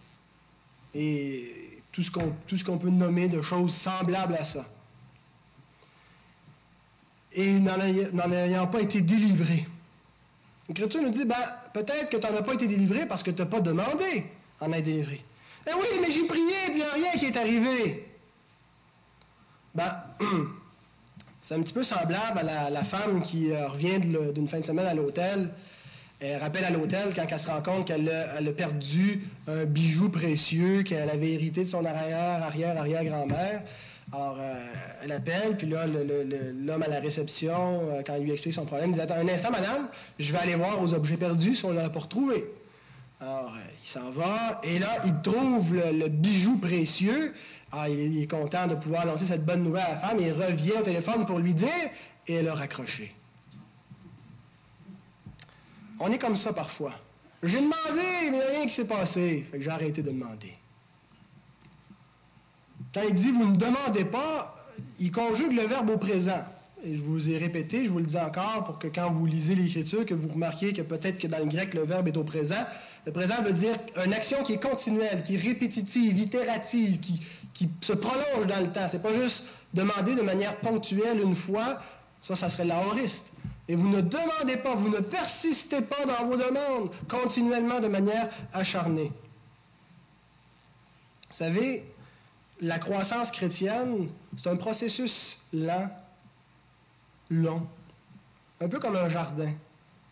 [0.94, 4.66] et tout ce qu'on peut nommer de choses semblables à ça.
[7.32, 7.80] Et n'en
[8.32, 9.66] ayant pas été délivré.
[10.68, 11.36] L'Écriture nous dit, ben,
[11.72, 14.26] peut-être que tu n'en as pas été délivré parce que tu n'as pas demandé
[14.60, 15.22] en être délivré.
[15.66, 18.08] Eh oui, mais j'ai prié et il n'y a rien qui est arrivé.
[19.74, 20.02] Ben,
[21.42, 24.86] c'est un petit peu semblable à la, femme qui euh, revient d'une fin de semaine
[24.86, 25.50] à l'hôtel
[26.20, 30.82] elle rappelle à l'hôtel quand elle se rend compte qu'elle a, perdu un bijou précieux
[30.82, 33.62] qu'elle avait hérité de son arrière, arrière, arrière grand-mère.
[34.12, 34.54] Alors, euh,
[35.02, 38.90] elle appelle, puis là, l'homme à la réception, euh, quand il lui explique son problème,
[38.90, 41.72] il dit Attends un instant, madame, je vais aller voir aux objets perdus si on
[41.72, 42.44] l'a pas retrouvé.
[43.20, 47.34] Alors, euh, il s'en va, et là, il trouve le, bijou précieux.
[47.72, 50.74] Ah, il, est content de pouvoir annoncer cette bonne nouvelle à la femme, il revient
[50.78, 51.68] au téléphone pour lui dire,
[52.28, 53.12] et elle a raccroché.
[55.98, 56.92] On est comme ça parfois.
[57.42, 59.46] J'ai demandé, mais rien qui s'est passé.
[59.58, 60.54] J'ai arrêté de demander.
[62.92, 64.56] Quand il dit vous ne demandez pas,
[64.98, 66.44] il conjugue le verbe au présent.
[66.84, 69.54] Et je vous ai répété, je vous le dis encore pour que quand vous lisez
[69.54, 72.64] l'Écriture, que vous remarquiez que peut-être que dans le grec, le verbe est au présent.
[73.06, 77.70] Le présent veut dire une action qui est continuelle, qui est répétitive, itérative, qui, qui
[77.80, 78.88] se prolonge dans le temps.
[78.88, 81.80] C'est pas juste demander de manière ponctuelle une fois,
[82.20, 83.24] ça, ça serait l'aoriste.
[83.68, 88.30] Et vous ne demandez pas, vous ne persistez pas dans vos demandes continuellement de manière
[88.52, 89.12] acharnée.
[91.30, 91.84] Vous savez,
[92.60, 95.90] la croissance chrétienne, c'est un processus lent,
[97.28, 97.66] long,
[98.60, 99.52] un peu comme un jardin.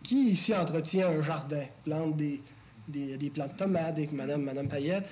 [0.02, 2.42] Qui ici entretient un jardin, plante des,
[2.88, 5.06] des, plantes de tomates avec Madame, Madame Payette?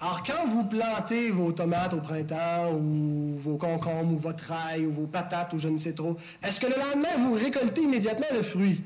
[0.00, 4.92] Alors, quand vous plantez vos tomates au printemps, ou vos concombres, ou votre ail, ou
[4.92, 8.42] vos patates, ou je ne sais trop, est-ce que le lendemain, vous récoltez immédiatement le
[8.42, 8.80] fruit?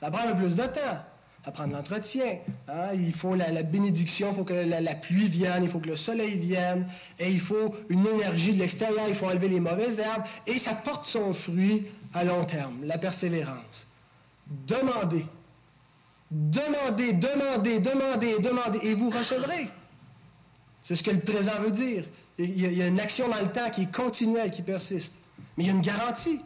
[0.00, 0.98] Ça prend un peu plus de temps.
[1.44, 2.38] Ça prend de l'entretien.
[2.66, 2.90] Hein?
[2.94, 6.36] Il faut la, bénédiction, il faut que la, pluie vienne, il faut que le soleil
[6.36, 6.88] vienne,
[7.20, 10.74] et il faut une énergie de l'extérieur, il faut enlever les mauvaises herbes, et ça
[10.74, 13.86] porte son fruit à long terme, la persévérance.
[14.66, 15.24] Demandez.
[16.30, 19.68] Demandez, demandez, demandez, demandez, et vous recevrez.
[20.84, 22.04] C'est ce que le présent veut dire.
[22.38, 25.12] Il y, a, une action dans le temps qui est continuelle, qui persiste.
[25.56, 26.40] Mais il y a une garantie.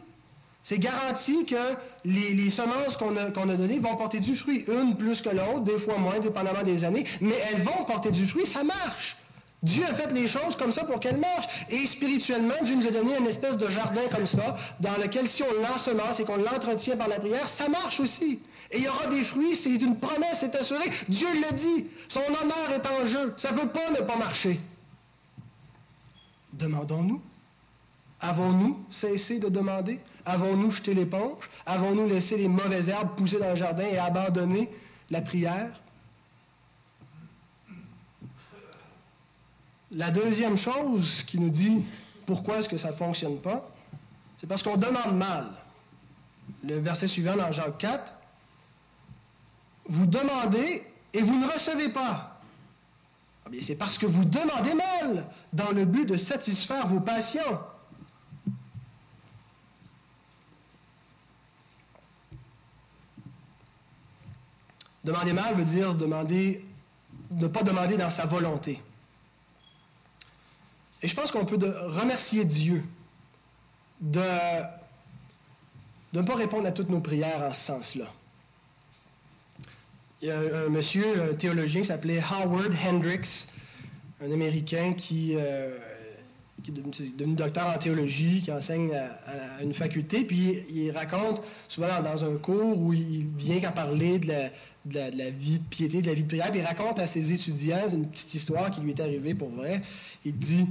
[0.63, 1.75] C'est garanti que
[2.05, 4.65] les, semences qu'on a, données vont porter du fruit.
[4.67, 8.25] Une plus que l'autre, des fois moins, dépendamment des années, mais elles vont porter du
[8.25, 9.17] fruit, ça marche.
[9.61, 11.47] Dieu a fait les choses comme ça pour qu'elles marchent.
[11.69, 15.43] Et spirituellement, Dieu nous a donné une espèce de jardin comme ça, dans lequel si
[15.43, 18.41] on l'ensemence et qu'on l'entretient par la prière, ça marche aussi.
[18.73, 20.91] Et il y aura des fruits, c'est une promesse, c'est assuré.
[21.07, 21.87] Dieu le dit.
[22.09, 23.33] Son honneur est en jeu.
[23.37, 24.59] Ça ne peut pas ne pas marcher.
[26.53, 27.21] Demandons-nous.
[28.19, 29.99] Avons-nous cessé de demander?
[30.25, 31.49] Avons-nous jeté l'éponge?
[31.67, 34.69] Avons-nous laissé les mauvaises herbes pousser dans le jardin et abandonné
[35.11, 35.79] la prière?
[39.91, 41.85] La deuxième chose qui nous dit
[42.25, 43.69] pourquoi est-ce que ça ne fonctionne pas,
[44.37, 45.51] c'est parce qu'on demande mal.
[46.63, 48.13] Le verset suivant dans Jacques 4,
[49.87, 52.39] vous demandez et vous ne recevez pas.
[53.45, 57.59] Ah c'est parce que vous demandez mal dans le but de satisfaire vos passions.
[65.03, 66.65] Demander mal veut dire demander,
[67.31, 68.81] ne pas demander dans sa volonté.
[71.01, 72.85] Et je pense qu'on peut remercier Dieu
[73.99, 74.21] de
[76.13, 78.05] ne pas répondre à toutes nos prières en ce sens-là.
[80.23, 83.45] Il y a un, monsieur, un théologien qui s'appelait Howard Hendricks,
[84.23, 85.77] un Américain qui, euh,
[86.65, 92.23] est devenu, docteur en théologie, qui enseigne à, une faculté, puis il, raconte souvent dans,
[92.23, 94.29] un cours où il vient qu'à parler de
[94.93, 97.89] la, vie de piété, de la vie de prière, puis il raconte à ses étudiants
[97.91, 99.81] une petite histoire qui lui est arrivée pour vrai.
[100.23, 100.67] Il dit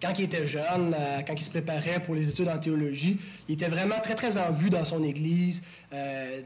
[0.00, 3.52] quand il était jeune, euh, quand il se préparait pour les études en théologie, il
[3.52, 5.62] était vraiment très, très en vue dans son église.
[5.92, 6.40] Euh,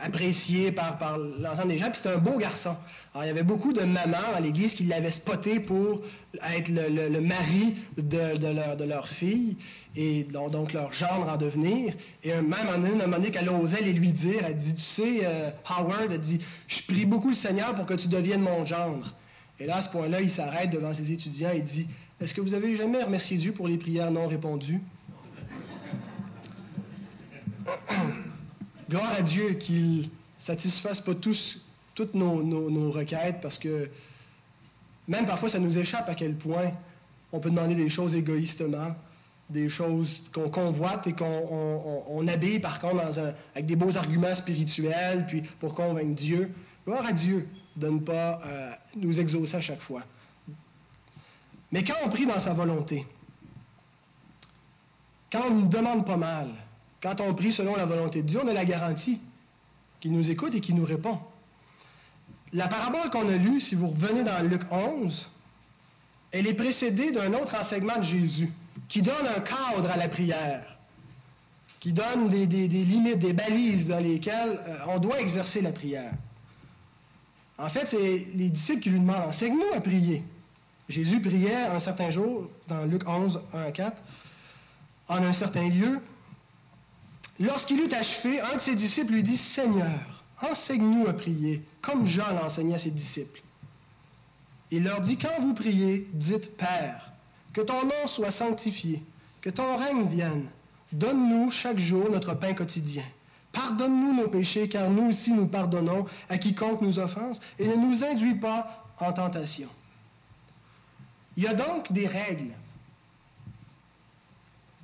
[0.00, 2.76] apprécié par, l'ensemble des gens, puis c'était un beau garçon.
[3.14, 6.02] Alors, il y avait beaucoup de mamans à l'église qui l'avaient spoté pour
[6.54, 9.56] être le, mari de, leur, fille,
[9.96, 11.94] et donc, leur gendre en devenir.
[12.22, 16.10] Et même un moment qu'elle osait les lui dire, elle dit, tu sais, euh, Howard,
[16.10, 19.14] elle dit, je prie beaucoup le Seigneur pour que tu deviennes mon gendre.
[19.60, 21.86] Et là, à ce point-là, il s'arrête devant ses étudiants et dit,
[22.20, 24.80] est-ce que vous avez jamais remercié Dieu pour les prières non répondues?
[28.94, 31.66] Gloire à Dieu qu'il satisfasse pas tous,
[31.96, 33.90] toutes nos, requêtes parce que
[35.08, 36.70] même parfois ça nous échappe à quel point
[37.32, 38.94] on peut demander des choses égoïstement,
[39.50, 45.42] des choses qu'on convoite et qu'on habille par contre avec des beaux arguments spirituels, puis
[45.58, 46.54] pour convaincre Dieu.
[46.86, 50.02] Gloire à Dieu de ne pas euh, nous exaucer à chaque fois.
[51.72, 53.04] Mais quand on prie dans sa volonté,
[55.32, 56.50] quand on ne demande pas mal,
[57.04, 59.20] quand on prie selon la volonté de Dieu, on a la garantie
[60.00, 61.18] qu'il nous écoute et qu'il nous répond.
[62.54, 65.28] La parabole qu'on a lue, si vous revenez dans Luc 11,
[66.32, 68.50] elle est précédée d'un autre enseignement de Jésus
[68.88, 70.78] qui donne un cadre à la prière,
[71.78, 76.12] qui donne des, limites, des balises dans lesquelles euh, on doit exercer la prière.
[77.58, 80.24] En fait, c'est les disciples qui lui demandent enseigne-nous à prier.
[80.88, 84.02] Jésus priait un certain jour, dans Luc 11, 1 à 4,
[85.08, 86.00] en un certain lieu,
[87.40, 92.32] Lorsqu'il eut achevé, un de ses disciples lui dit, Seigneur, enseigne-nous à prier, comme Jean
[92.32, 93.42] l'enseignait à ses disciples.
[94.70, 97.12] Il leur dit, quand vous priez, dites, Père,
[97.52, 99.02] que ton nom soit sanctifié,
[99.40, 100.46] que ton règne vienne.
[100.92, 103.04] Donne-nous chaque jour notre pain quotidien.
[103.52, 108.04] Pardonne-nous nos péchés, car nous aussi nous pardonnons à quiconque nous offense, et ne nous
[108.04, 109.68] induis pas en tentation.
[111.36, 112.52] Il y a donc des règles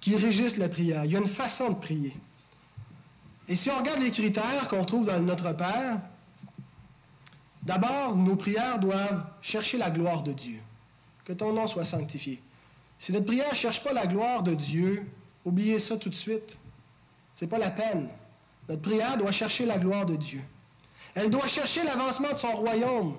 [0.00, 1.04] qui régissent la prière.
[1.04, 2.14] Il y a une façon de prier.
[3.50, 5.98] Et si on regarde les critères qu'on trouve dans Notre Père,
[7.64, 10.60] d'abord, nos prières doivent chercher la gloire de Dieu.
[11.24, 12.40] Que ton nom soit sanctifié.
[13.00, 15.04] Si notre prière ne cherche pas la gloire de Dieu,
[15.44, 16.58] oubliez ça tout de suite.
[17.34, 18.08] C'est pas la peine.
[18.68, 20.42] Notre prière doit chercher la gloire de Dieu.
[21.16, 23.16] Elle doit chercher l'avancement de son royaume.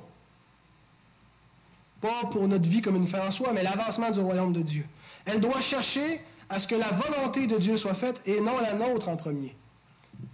[1.99, 4.85] Pas pour notre vie comme une fin en soi, mais l'avancement du royaume de Dieu.
[5.25, 8.73] Elle doit chercher à ce que la volonté de Dieu soit faite et non la
[8.75, 9.57] nôtre en premier.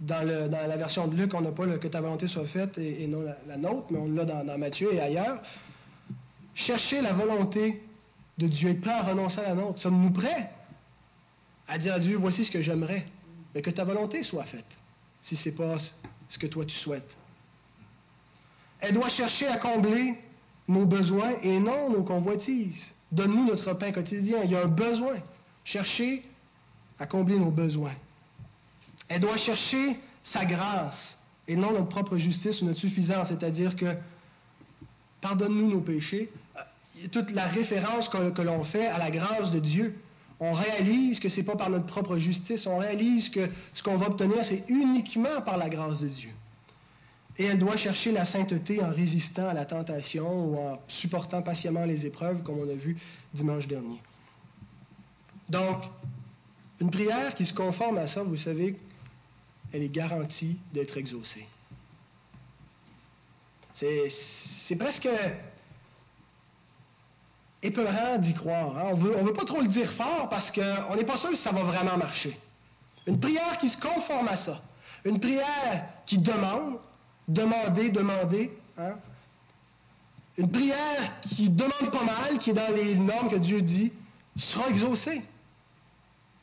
[0.02, 3.08] Dans, la version de Luc, on n'a pas le que ta volonté soit faite et,
[3.08, 5.42] non la, nôtre, mais on l'a dans, dans Matthieu et ailleurs.
[6.54, 7.84] Chercher la volonté
[8.38, 9.80] de Dieu, être prêt à renoncer à la nôtre.
[9.80, 10.50] Sommes-nous prêts
[11.68, 13.06] à dire à Dieu, voici ce que j'aimerais,
[13.54, 14.78] mais que ta volonté soit faite,
[15.22, 15.78] si ce n'est pas
[16.30, 17.18] ce que toi tu souhaites.
[18.80, 20.16] Elle doit chercher à combler
[20.68, 22.94] nos besoins et non nos convoitises.
[23.12, 24.40] Donne-nous notre pain quotidien.
[24.44, 25.16] Il y a un besoin.
[25.64, 26.24] Chercher
[27.00, 27.94] à combler nos besoins.
[29.10, 33.96] Elle doit chercher sa grâce et non notre propre justice ou notre suffisance, c'est-à-dire que
[35.22, 36.30] pardonne-nous nos péchés.
[36.58, 39.96] Euh, toute la référence que, que l'on fait à la grâce de Dieu,
[40.40, 43.96] on réalise que ce n'est pas par notre propre justice, on réalise que ce qu'on
[43.96, 46.30] va obtenir, c'est uniquement par la grâce de Dieu.
[47.40, 51.86] Et elle doit chercher la sainteté en résistant à la tentation ou en supportant patiemment
[51.86, 52.98] les épreuves, comme on a vu
[53.34, 54.02] dimanche dernier.
[55.50, 55.84] Donc,
[56.82, 58.78] une prière qui se conforme à ça, vous savez,
[59.74, 61.48] elle est garantie d'être exaucée.
[63.74, 65.10] C'est presque
[67.62, 68.78] épeurant d'y croire.
[68.78, 68.92] Hein.
[68.94, 71.52] On ne veut pas trop le dire fort parce qu'on n'est pas sûr que ça
[71.52, 72.40] va vraiment marcher.
[73.06, 74.62] Une prière qui se conforme à ça.
[75.06, 76.78] Une prière qui demande,
[77.28, 78.58] demander, demander.
[78.78, 78.96] Hein.
[80.38, 83.94] Une prière qui demande pas mal, qui est dans les normes que Dieu dit,
[84.36, 85.22] sera exaucée.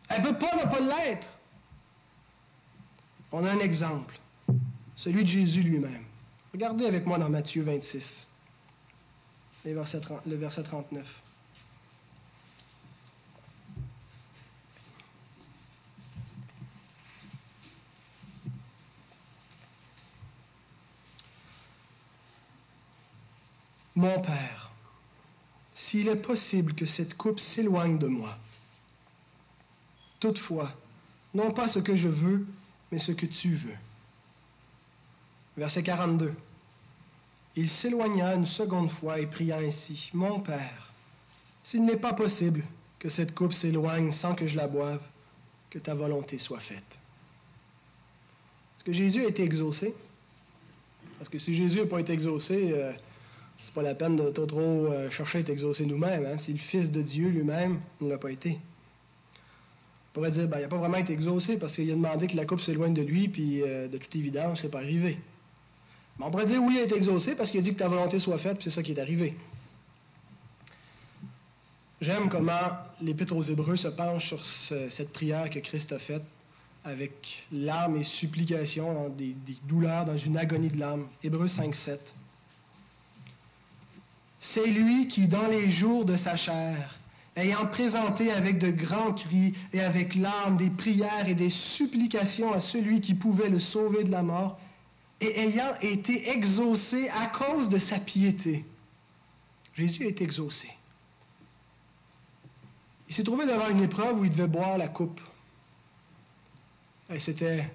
[0.08, 1.26] Elle ne peut pas ne pas l'être.
[3.36, 4.16] On a un exemple,
[4.94, 6.04] celui de Jésus lui-même.
[6.52, 8.28] Regardez avec moi dans Matthieu 26
[9.64, 9.72] le
[10.36, 11.04] verset 39.
[23.96, 24.70] Mon Père,
[25.74, 28.38] s'il est possible que cette coupe s'éloigne de moi,
[30.20, 30.72] toutefois,
[31.34, 32.46] non pas ce que je veux,
[32.90, 33.76] mais ce que tu veux.
[35.56, 36.34] Verset 42.
[37.56, 40.92] Il s'éloigna une seconde fois et pria ainsi, Mon Père,
[41.62, 42.64] s'il n'est pas possible
[42.98, 45.02] que cette coupe s'éloigne sans que je la boive,
[45.70, 46.98] que ta volonté soit faite.
[48.76, 49.94] Est-ce que Jésus a été exaucé?
[51.18, 52.92] Parce que si Jésus n'a pas été exaucé, euh,
[53.62, 56.26] c'est pas la peine de trop, euh, chercher à être exaucé nous-mêmes.
[56.26, 56.38] Hein?
[56.38, 58.58] Si le Fils de Dieu lui-même ne l'a pas été.
[60.14, 62.46] Pourrait dire, ben, il n'a pas vraiment été exaucé parce qu'il a demandé que la
[62.46, 65.18] coupe s'éloigne de lui, puis euh, de toute évidence, c'est pas arrivé.
[66.18, 67.88] Mais on pourrait dire oui, il a été exaucé parce qu'il a dit que ta
[67.88, 69.34] volonté soit faite, puis c'est ça qui est arrivé.
[72.00, 72.70] J'aime comment
[73.02, 76.22] l'Épître aux Hébreux se penche sur cette prière que Christ a faite
[76.84, 81.08] avec larmes et supplications, des, des, douleurs, dans une agonie de l'âme.
[81.24, 82.14] Hébreux 5, 7.
[84.38, 86.98] C'est lui qui, dans les jours de sa chair,
[87.36, 92.60] ayant présenté avec de grands cris et avec larmes des prières et des supplications à
[92.60, 94.58] celui qui pouvait le sauver de la mort,
[95.20, 98.64] et ayant été exaucé à cause de sa piété.
[99.74, 100.68] Jésus est exaucé.
[103.08, 105.20] Il s'est trouvé devant une épreuve où il devait boire la coupe.
[107.10, 107.70] Et c'était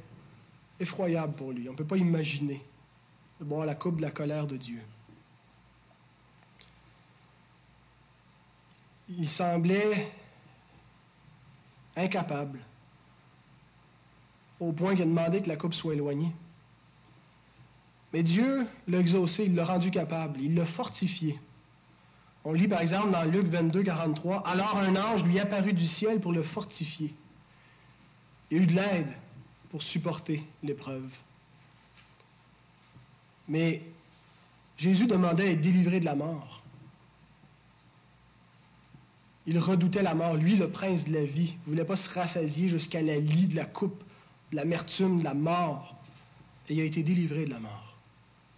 [0.79, 1.67] effroyable pour lui.
[1.69, 2.61] On ne peut pas imaginer
[3.39, 4.81] de boire la coupe de la colère de Dieu.
[9.09, 10.11] Il semblait
[11.95, 12.59] incapable,
[14.59, 16.31] au point qu'il a demandé que la coupe soit éloignée.
[18.13, 21.39] Mais Dieu l'a exaucé, il l'a rendu capable, il l'a fortifié.
[22.45, 26.19] On lit par exemple dans Luc 22, 43, Alors un ange lui apparut du ciel
[26.19, 27.13] pour le fortifier.
[28.49, 29.13] Il y a de l'aide
[29.69, 31.11] pour supporter l'épreuve.
[33.47, 33.81] Mais
[34.77, 36.63] Jésus demandait à être délivré de la mort.
[39.45, 40.35] Il redoutait la mort.
[40.35, 43.55] Lui, le prince de la vie, ne voulait pas se rassasier jusqu'à la lie de
[43.55, 44.03] la coupe,
[44.51, 45.95] de l'amertume, de la mort.
[46.67, 47.89] Et il a été délivré de la mort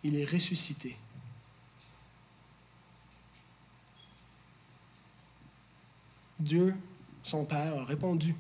[0.04, 0.96] il est ressuscité.
[6.40, 6.76] Dieu,
[7.24, 8.36] son Père, a répondu.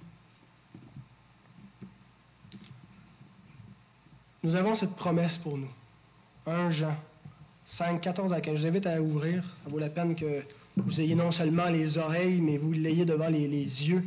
[4.43, 5.69] Nous avons cette promesse pour nous.
[6.47, 6.95] 1 Jean
[7.71, 8.55] 5, 14 à 15.
[8.57, 9.43] Je vous invite à ouvrir.
[9.63, 10.43] Ça vaut la peine que
[10.75, 14.03] vous ayez non seulement les oreilles, mais vous l'ayez devant les, les yeux.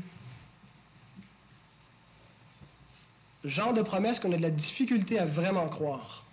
[3.43, 6.25] Genre de promesse qu'on a de la difficulté à vraiment croire.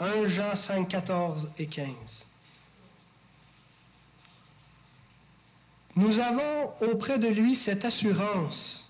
[0.00, 2.26] 1 Jean 5, 14 et 15.
[5.96, 8.88] Nous avons auprès de lui cette assurance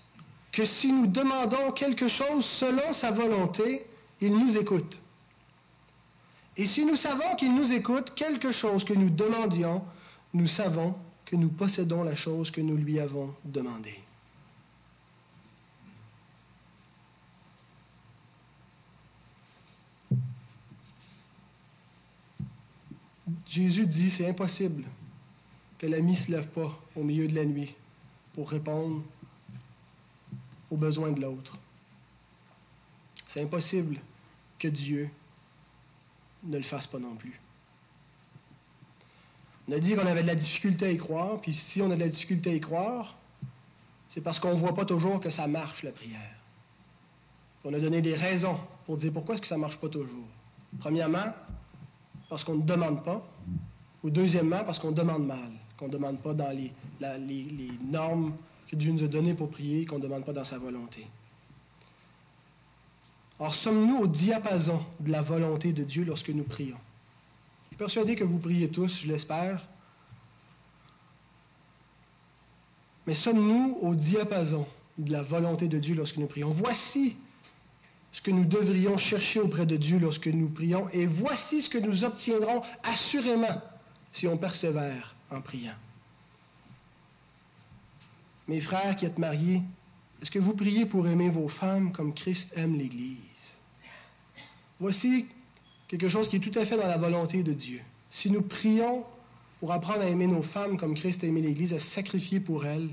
[0.53, 3.85] que si nous demandons quelque chose selon sa volonté,
[4.21, 5.00] il nous écoute.
[6.61, 9.83] Et si nous savons qu'il nous écoute, quelque chose que nous demandions,
[10.31, 10.95] nous savons
[11.25, 13.99] que nous possédons la chose que nous lui avons demandée.
[23.47, 24.83] Jésus dit, c'est impossible
[25.79, 27.73] que l'ami ne se lève pas au milieu de la nuit
[28.35, 29.01] pour répondre
[30.69, 31.57] aux besoins de l'autre.
[33.25, 33.99] C'est impossible
[34.59, 35.09] que Dieu
[36.43, 37.39] ne le fasse pas non plus.
[39.67, 41.95] On a dit qu'on avait de la difficulté à y croire, puis si on a
[41.95, 43.15] de la difficulté à y croire,
[44.09, 46.35] c'est parce qu'on ne voit pas toujours que ça marche, la prière.
[47.63, 50.27] On a donné des raisons pour dire pourquoi est-ce que ça ne marche pas toujours.
[50.79, 51.33] Premièrement,
[52.29, 53.25] parce qu'on ne demande pas,
[54.03, 58.33] ou deuxièmement, parce qu'on demande mal, qu'on ne demande pas dans les, les, normes
[58.69, 61.05] que Dieu nous a données pour prier, qu'on ne demande pas dans sa volonté.
[63.41, 66.77] Or, sommes-nous au diapason de la volonté de Dieu lorsque nous prions?
[67.63, 69.67] Je suis persuadé que vous priez tous, je l'espère.
[73.07, 74.67] Mais sommes-nous au diapason
[74.99, 76.51] de la volonté de Dieu lorsque nous prions?
[76.51, 77.15] Voici
[78.11, 81.79] ce que nous devrions chercher auprès de Dieu lorsque nous prions, et voici ce que
[81.79, 83.59] nous obtiendrons assurément
[84.11, 85.73] si on persévère en priant.
[88.47, 89.63] Mes frères qui êtes mariés,
[90.21, 93.57] est-ce que vous priez pour aimer vos femmes comme Christ aime l'Église?
[94.79, 95.27] Voici
[95.87, 97.81] quelque chose qui est tout à fait dans la volonté de Dieu.
[98.09, 99.03] Si nous prions
[99.59, 102.89] pour apprendre à aimer nos femmes comme Christ a aimé l'Église, à sacrifier pour elles,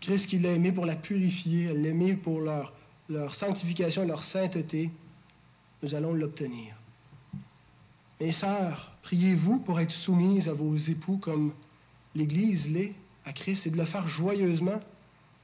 [0.00, 2.72] Christ qui l'a aimé pour la purifier, l'aimer pour leur
[3.08, 4.90] leur sanctification, leur sainteté,
[5.82, 6.74] nous allons l'obtenir.
[8.20, 11.52] Mes sœurs, priez-vous pour être soumises à vos époux comme
[12.14, 12.94] l'Église l'est
[13.24, 14.80] à Christ et de le faire joyeusement,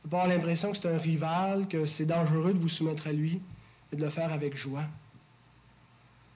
[0.05, 3.13] de pas avoir l'impression que c'est un rival, que c'est dangereux de vous soumettre à
[3.13, 3.41] lui,
[3.93, 4.85] et de le faire avec joie.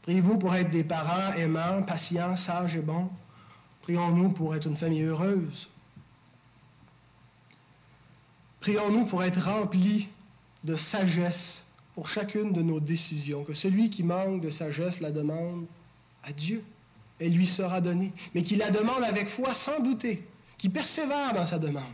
[0.03, 3.11] Priez-vous pour être des parents aimants, patients, sages et bons.
[3.83, 5.69] Prions-nous pour être une famille heureuse.
[8.61, 10.09] Prions-nous pour être remplis
[10.65, 15.67] de sagesse pour chacune de nos décisions, que celui qui manque de sagesse la demande
[16.23, 16.63] à Dieu,
[17.21, 21.47] elle lui sera donnée, mais qui la demande avec foi sans douter, qui persévère dans
[21.47, 21.85] sa demande,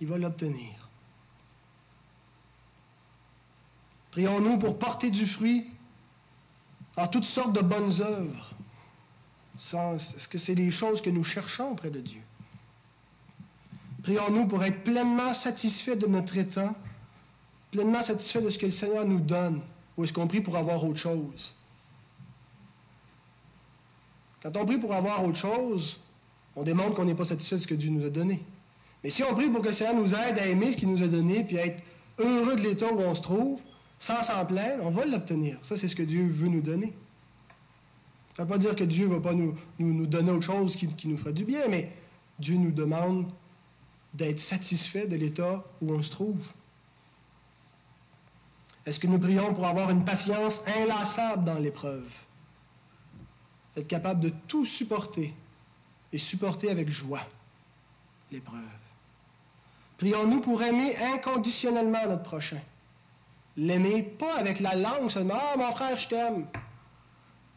[0.00, 0.88] il va l'obtenir.
[4.10, 5.66] Prions-nous pour porter du fruit
[6.96, 8.54] en toutes sortes de bonnes œuvres.
[9.56, 12.22] Est-ce que c'est les choses que nous cherchons auprès de Dieu?
[14.02, 16.74] Prions-nous pour être pleinement satisfaits de notre état
[17.70, 19.60] pleinement satisfait de ce que le Seigneur nous donne,
[19.96, 21.54] ou est-ce qu'on prie pour avoir autre chose?
[24.42, 26.00] Quand on prie pour avoir autre chose,
[26.56, 28.42] on démontre qu'on n'est pas satisfait de ce que Dieu nous a donné.
[29.02, 31.02] Mais si on prie pour que le Seigneur nous aide à aimer ce qu'il nous
[31.02, 31.82] a donné, puis à être
[32.18, 33.60] heureux de l'état où on se trouve,
[33.98, 35.58] sans s'en plaindre, on va l'obtenir.
[35.62, 36.92] Ça, c'est ce que Dieu veut nous donner.
[38.36, 40.76] Ça ne veut pas dire que Dieu ne va pas nous, nous, donner autre chose
[40.76, 41.92] qui, qui nous fera du bien, mais
[42.38, 43.26] Dieu nous demande
[44.14, 46.46] d'être satisfait de l'état où on se trouve.
[48.86, 52.08] Est-ce que nous prions pour avoir une patience inlassable dans l'épreuve?
[53.76, 55.34] Être capable de tout supporter
[56.12, 57.26] et supporter avec joie
[58.30, 58.87] l'épreuve.
[59.98, 62.60] Prions-nous pour aimer inconditionnellement notre prochain.
[63.56, 65.34] L'aimer pas avec la langue seulement.
[65.36, 66.46] Ah, mon frère, je t'aime.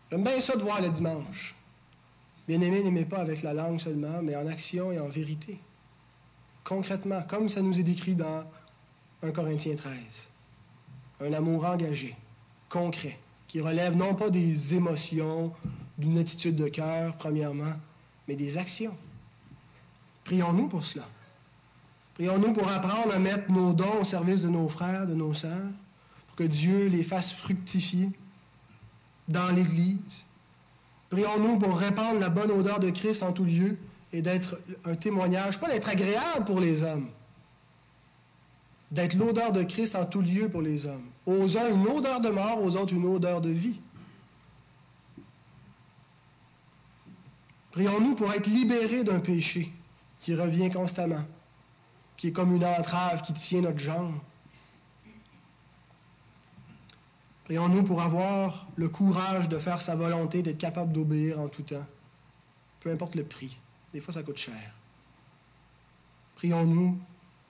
[0.09, 1.55] J'aime bien ça de voir le dimanche.
[2.47, 5.59] Bien-aimé, n'aimez pas avec la langue seulement, mais en action et en vérité.
[6.63, 8.43] Concrètement, comme ça nous est décrit dans
[9.23, 10.29] 1 Corinthiens 13
[11.23, 12.15] un amour engagé,
[12.69, 13.17] concret,
[13.47, 15.53] qui relève non pas des émotions,
[15.97, 17.73] d'une attitude de cœur, premièrement,
[18.27, 18.95] mais des actions.
[20.23, 21.07] Prions-nous pour cela.
[22.21, 25.71] Prions-nous pour apprendre à mettre nos dons au service de nos frères, de nos sœurs,
[26.27, 28.11] pour que Dieu les fasse fructifier
[29.27, 30.23] dans l'Église.
[31.09, 33.75] Prions-nous pour répandre la bonne odeur de Christ en tout lieu
[34.13, 37.09] et d'être un témoignage, pas d'être agréable pour les hommes,
[38.91, 41.07] d'être l'odeur de Christ en tout lieu pour les hommes.
[41.25, 43.79] Aux uns une odeur de mort, aux autres une odeur de vie.
[47.71, 49.73] Prions-nous pour être libérés d'un péché
[50.19, 51.25] qui revient constamment,
[52.21, 54.13] qui est comme une entrave qui tient notre jambe.
[57.45, 61.87] Prions-nous pour avoir le courage de faire sa volonté, d'être capable d'obéir en tout temps,
[62.81, 63.57] peu importe le prix.
[63.91, 64.75] Des fois, ça coûte cher.
[66.35, 66.95] Prions-nous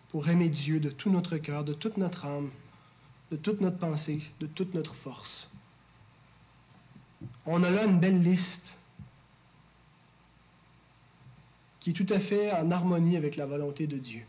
[0.07, 2.49] pour aimer Dieu de tout notre cœur, de toute notre âme,
[3.29, 5.51] de toute notre pensée, de toute notre force.
[7.45, 8.77] On a là une belle liste
[11.81, 14.23] qui est tout à fait en harmonie avec la volonté de Dieu.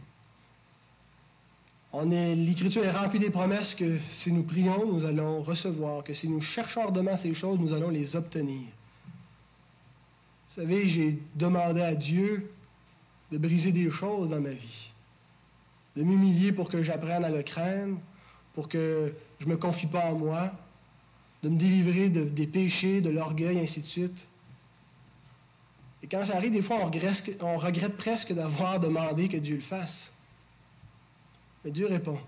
[1.95, 6.41] L'Écriture est remplie des promesses que si nous prions, nous allons recevoir, que si nous
[6.41, 8.63] cherchons ardemment ces choses, nous allons les obtenir.
[10.49, 12.51] Vous savez, j'ai demandé à Dieu
[13.31, 14.91] de briser des choses dans ma vie,
[15.97, 17.99] de m'humilier pour que j'apprenne à le craindre,
[18.55, 20.51] pour que je ne me confie pas en moi,
[21.43, 24.27] de me délivrer des péchés, de l'orgueil, ainsi de suite.
[26.03, 26.79] Et quand ça arrive, des fois,
[27.41, 30.13] on regrette presque d'avoir demandé que Dieu le fasse.
[31.65, 32.19] Mais Dieu répond,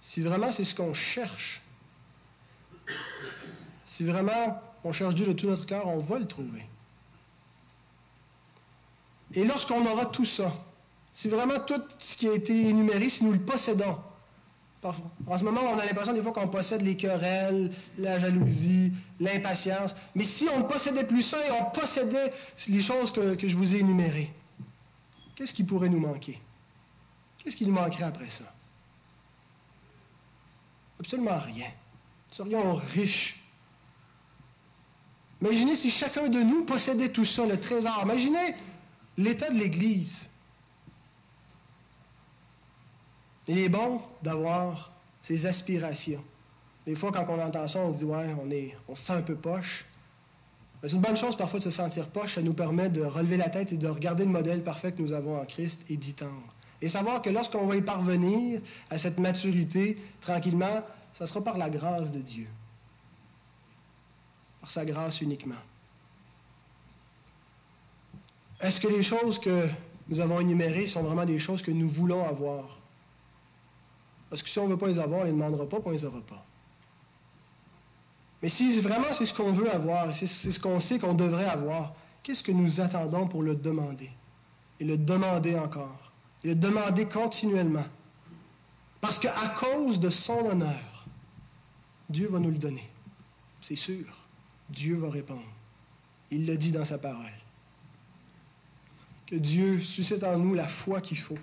[0.00, 1.62] si vraiment c'est ce qu'on cherche,
[3.86, 6.66] si vraiment on cherche Dieu de tout notre cœur, on va le trouver.
[9.32, 10.52] Et lorsqu'on aura tout ça,
[11.12, 13.96] si vraiment tout ce qui a été énuméré, si nous le possédons,
[15.26, 19.94] en ce moment, on a l'impression des fois qu'on possède les querelles, la jalousie, l'impatience.
[20.14, 22.32] Mais si on ne possédait plus ça et on possédait
[22.68, 24.30] les choses que, que je vous ai énumérées,
[25.36, 26.38] qu'est-ce qui pourrait nous manquer?
[27.38, 28.53] Qu'est-ce qui nous manquerait après ça?
[31.00, 31.66] Absolument rien.
[32.28, 33.40] Nous serions riches.
[35.40, 38.00] Imaginez si chacun de nous possédait tout ça, le trésor.
[38.02, 38.54] Imaginez
[39.18, 40.28] l'état de l'Église.
[43.46, 46.24] Il est bon d'avoir ces aspirations.
[46.86, 49.12] Des fois, quand on entend ça, on se dit, ouais, on, est, on se sent
[49.12, 49.84] un peu poche.
[50.82, 52.36] Mais c'est une bonne chose parfois de se sentir poche.
[52.36, 55.12] Ça nous permet de relever la tête et de regarder le modèle parfait que nous
[55.12, 56.53] avons en Christ et d'y tendre.
[56.84, 58.60] Et savoir que lorsqu'on va y parvenir
[58.90, 60.82] à cette maturité, tranquillement,
[61.14, 62.46] ça sera par la grâce de Dieu.
[64.60, 65.62] Par sa grâce uniquement.
[68.60, 69.66] Est-ce que les choses que
[70.08, 72.76] nous avons énumérées sont vraiment des choses que nous voulons avoir?
[74.28, 75.88] Parce que si on ne veut pas les avoir, on ne les demandera pas, on
[75.88, 76.44] ne les aura pas.
[78.42, 81.94] Mais si vraiment c'est ce qu'on veut avoir, c'est ce qu'on sait qu'on devrait avoir,
[82.22, 84.10] qu'est-ce que nous attendons pour le demander?
[84.80, 86.03] Et le demander encore?
[86.44, 87.86] Et le demander continuellement.
[89.00, 91.06] Parce qu'à cause de son honneur,
[92.08, 92.88] Dieu va nous le donner.
[93.60, 94.06] C'est sûr.
[94.70, 95.42] Dieu va répondre.
[96.30, 97.32] Il le dit dans sa parole.
[99.26, 101.38] Que Dieu suscite en nous la foi qu'il faut,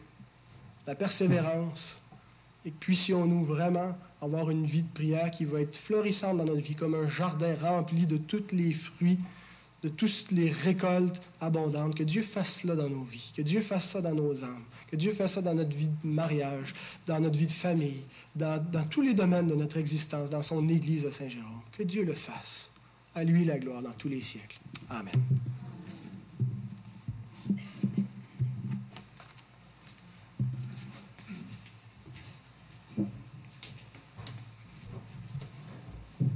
[0.85, 2.01] la persévérance,
[2.65, 6.75] et puissions-nous vraiment avoir une vie de prière qui va être florissante dans notre vie,
[6.75, 9.19] comme un jardin rempli de tous les fruits,
[9.83, 11.95] de toutes les récoltes abondantes.
[11.95, 14.95] Que Dieu fasse cela dans nos vies, que Dieu fasse ça dans nos âmes, que
[14.95, 16.73] Dieu fasse ça dans notre vie de mariage,
[17.07, 18.03] dans notre vie de famille,
[18.35, 21.61] dans, dans tous les domaines de notre existence, dans son Église à Saint-Jérôme.
[21.71, 22.71] Que Dieu le fasse.
[23.13, 24.59] À lui la gloire dans tous les siècles.
[24.89, 25.13] Amen.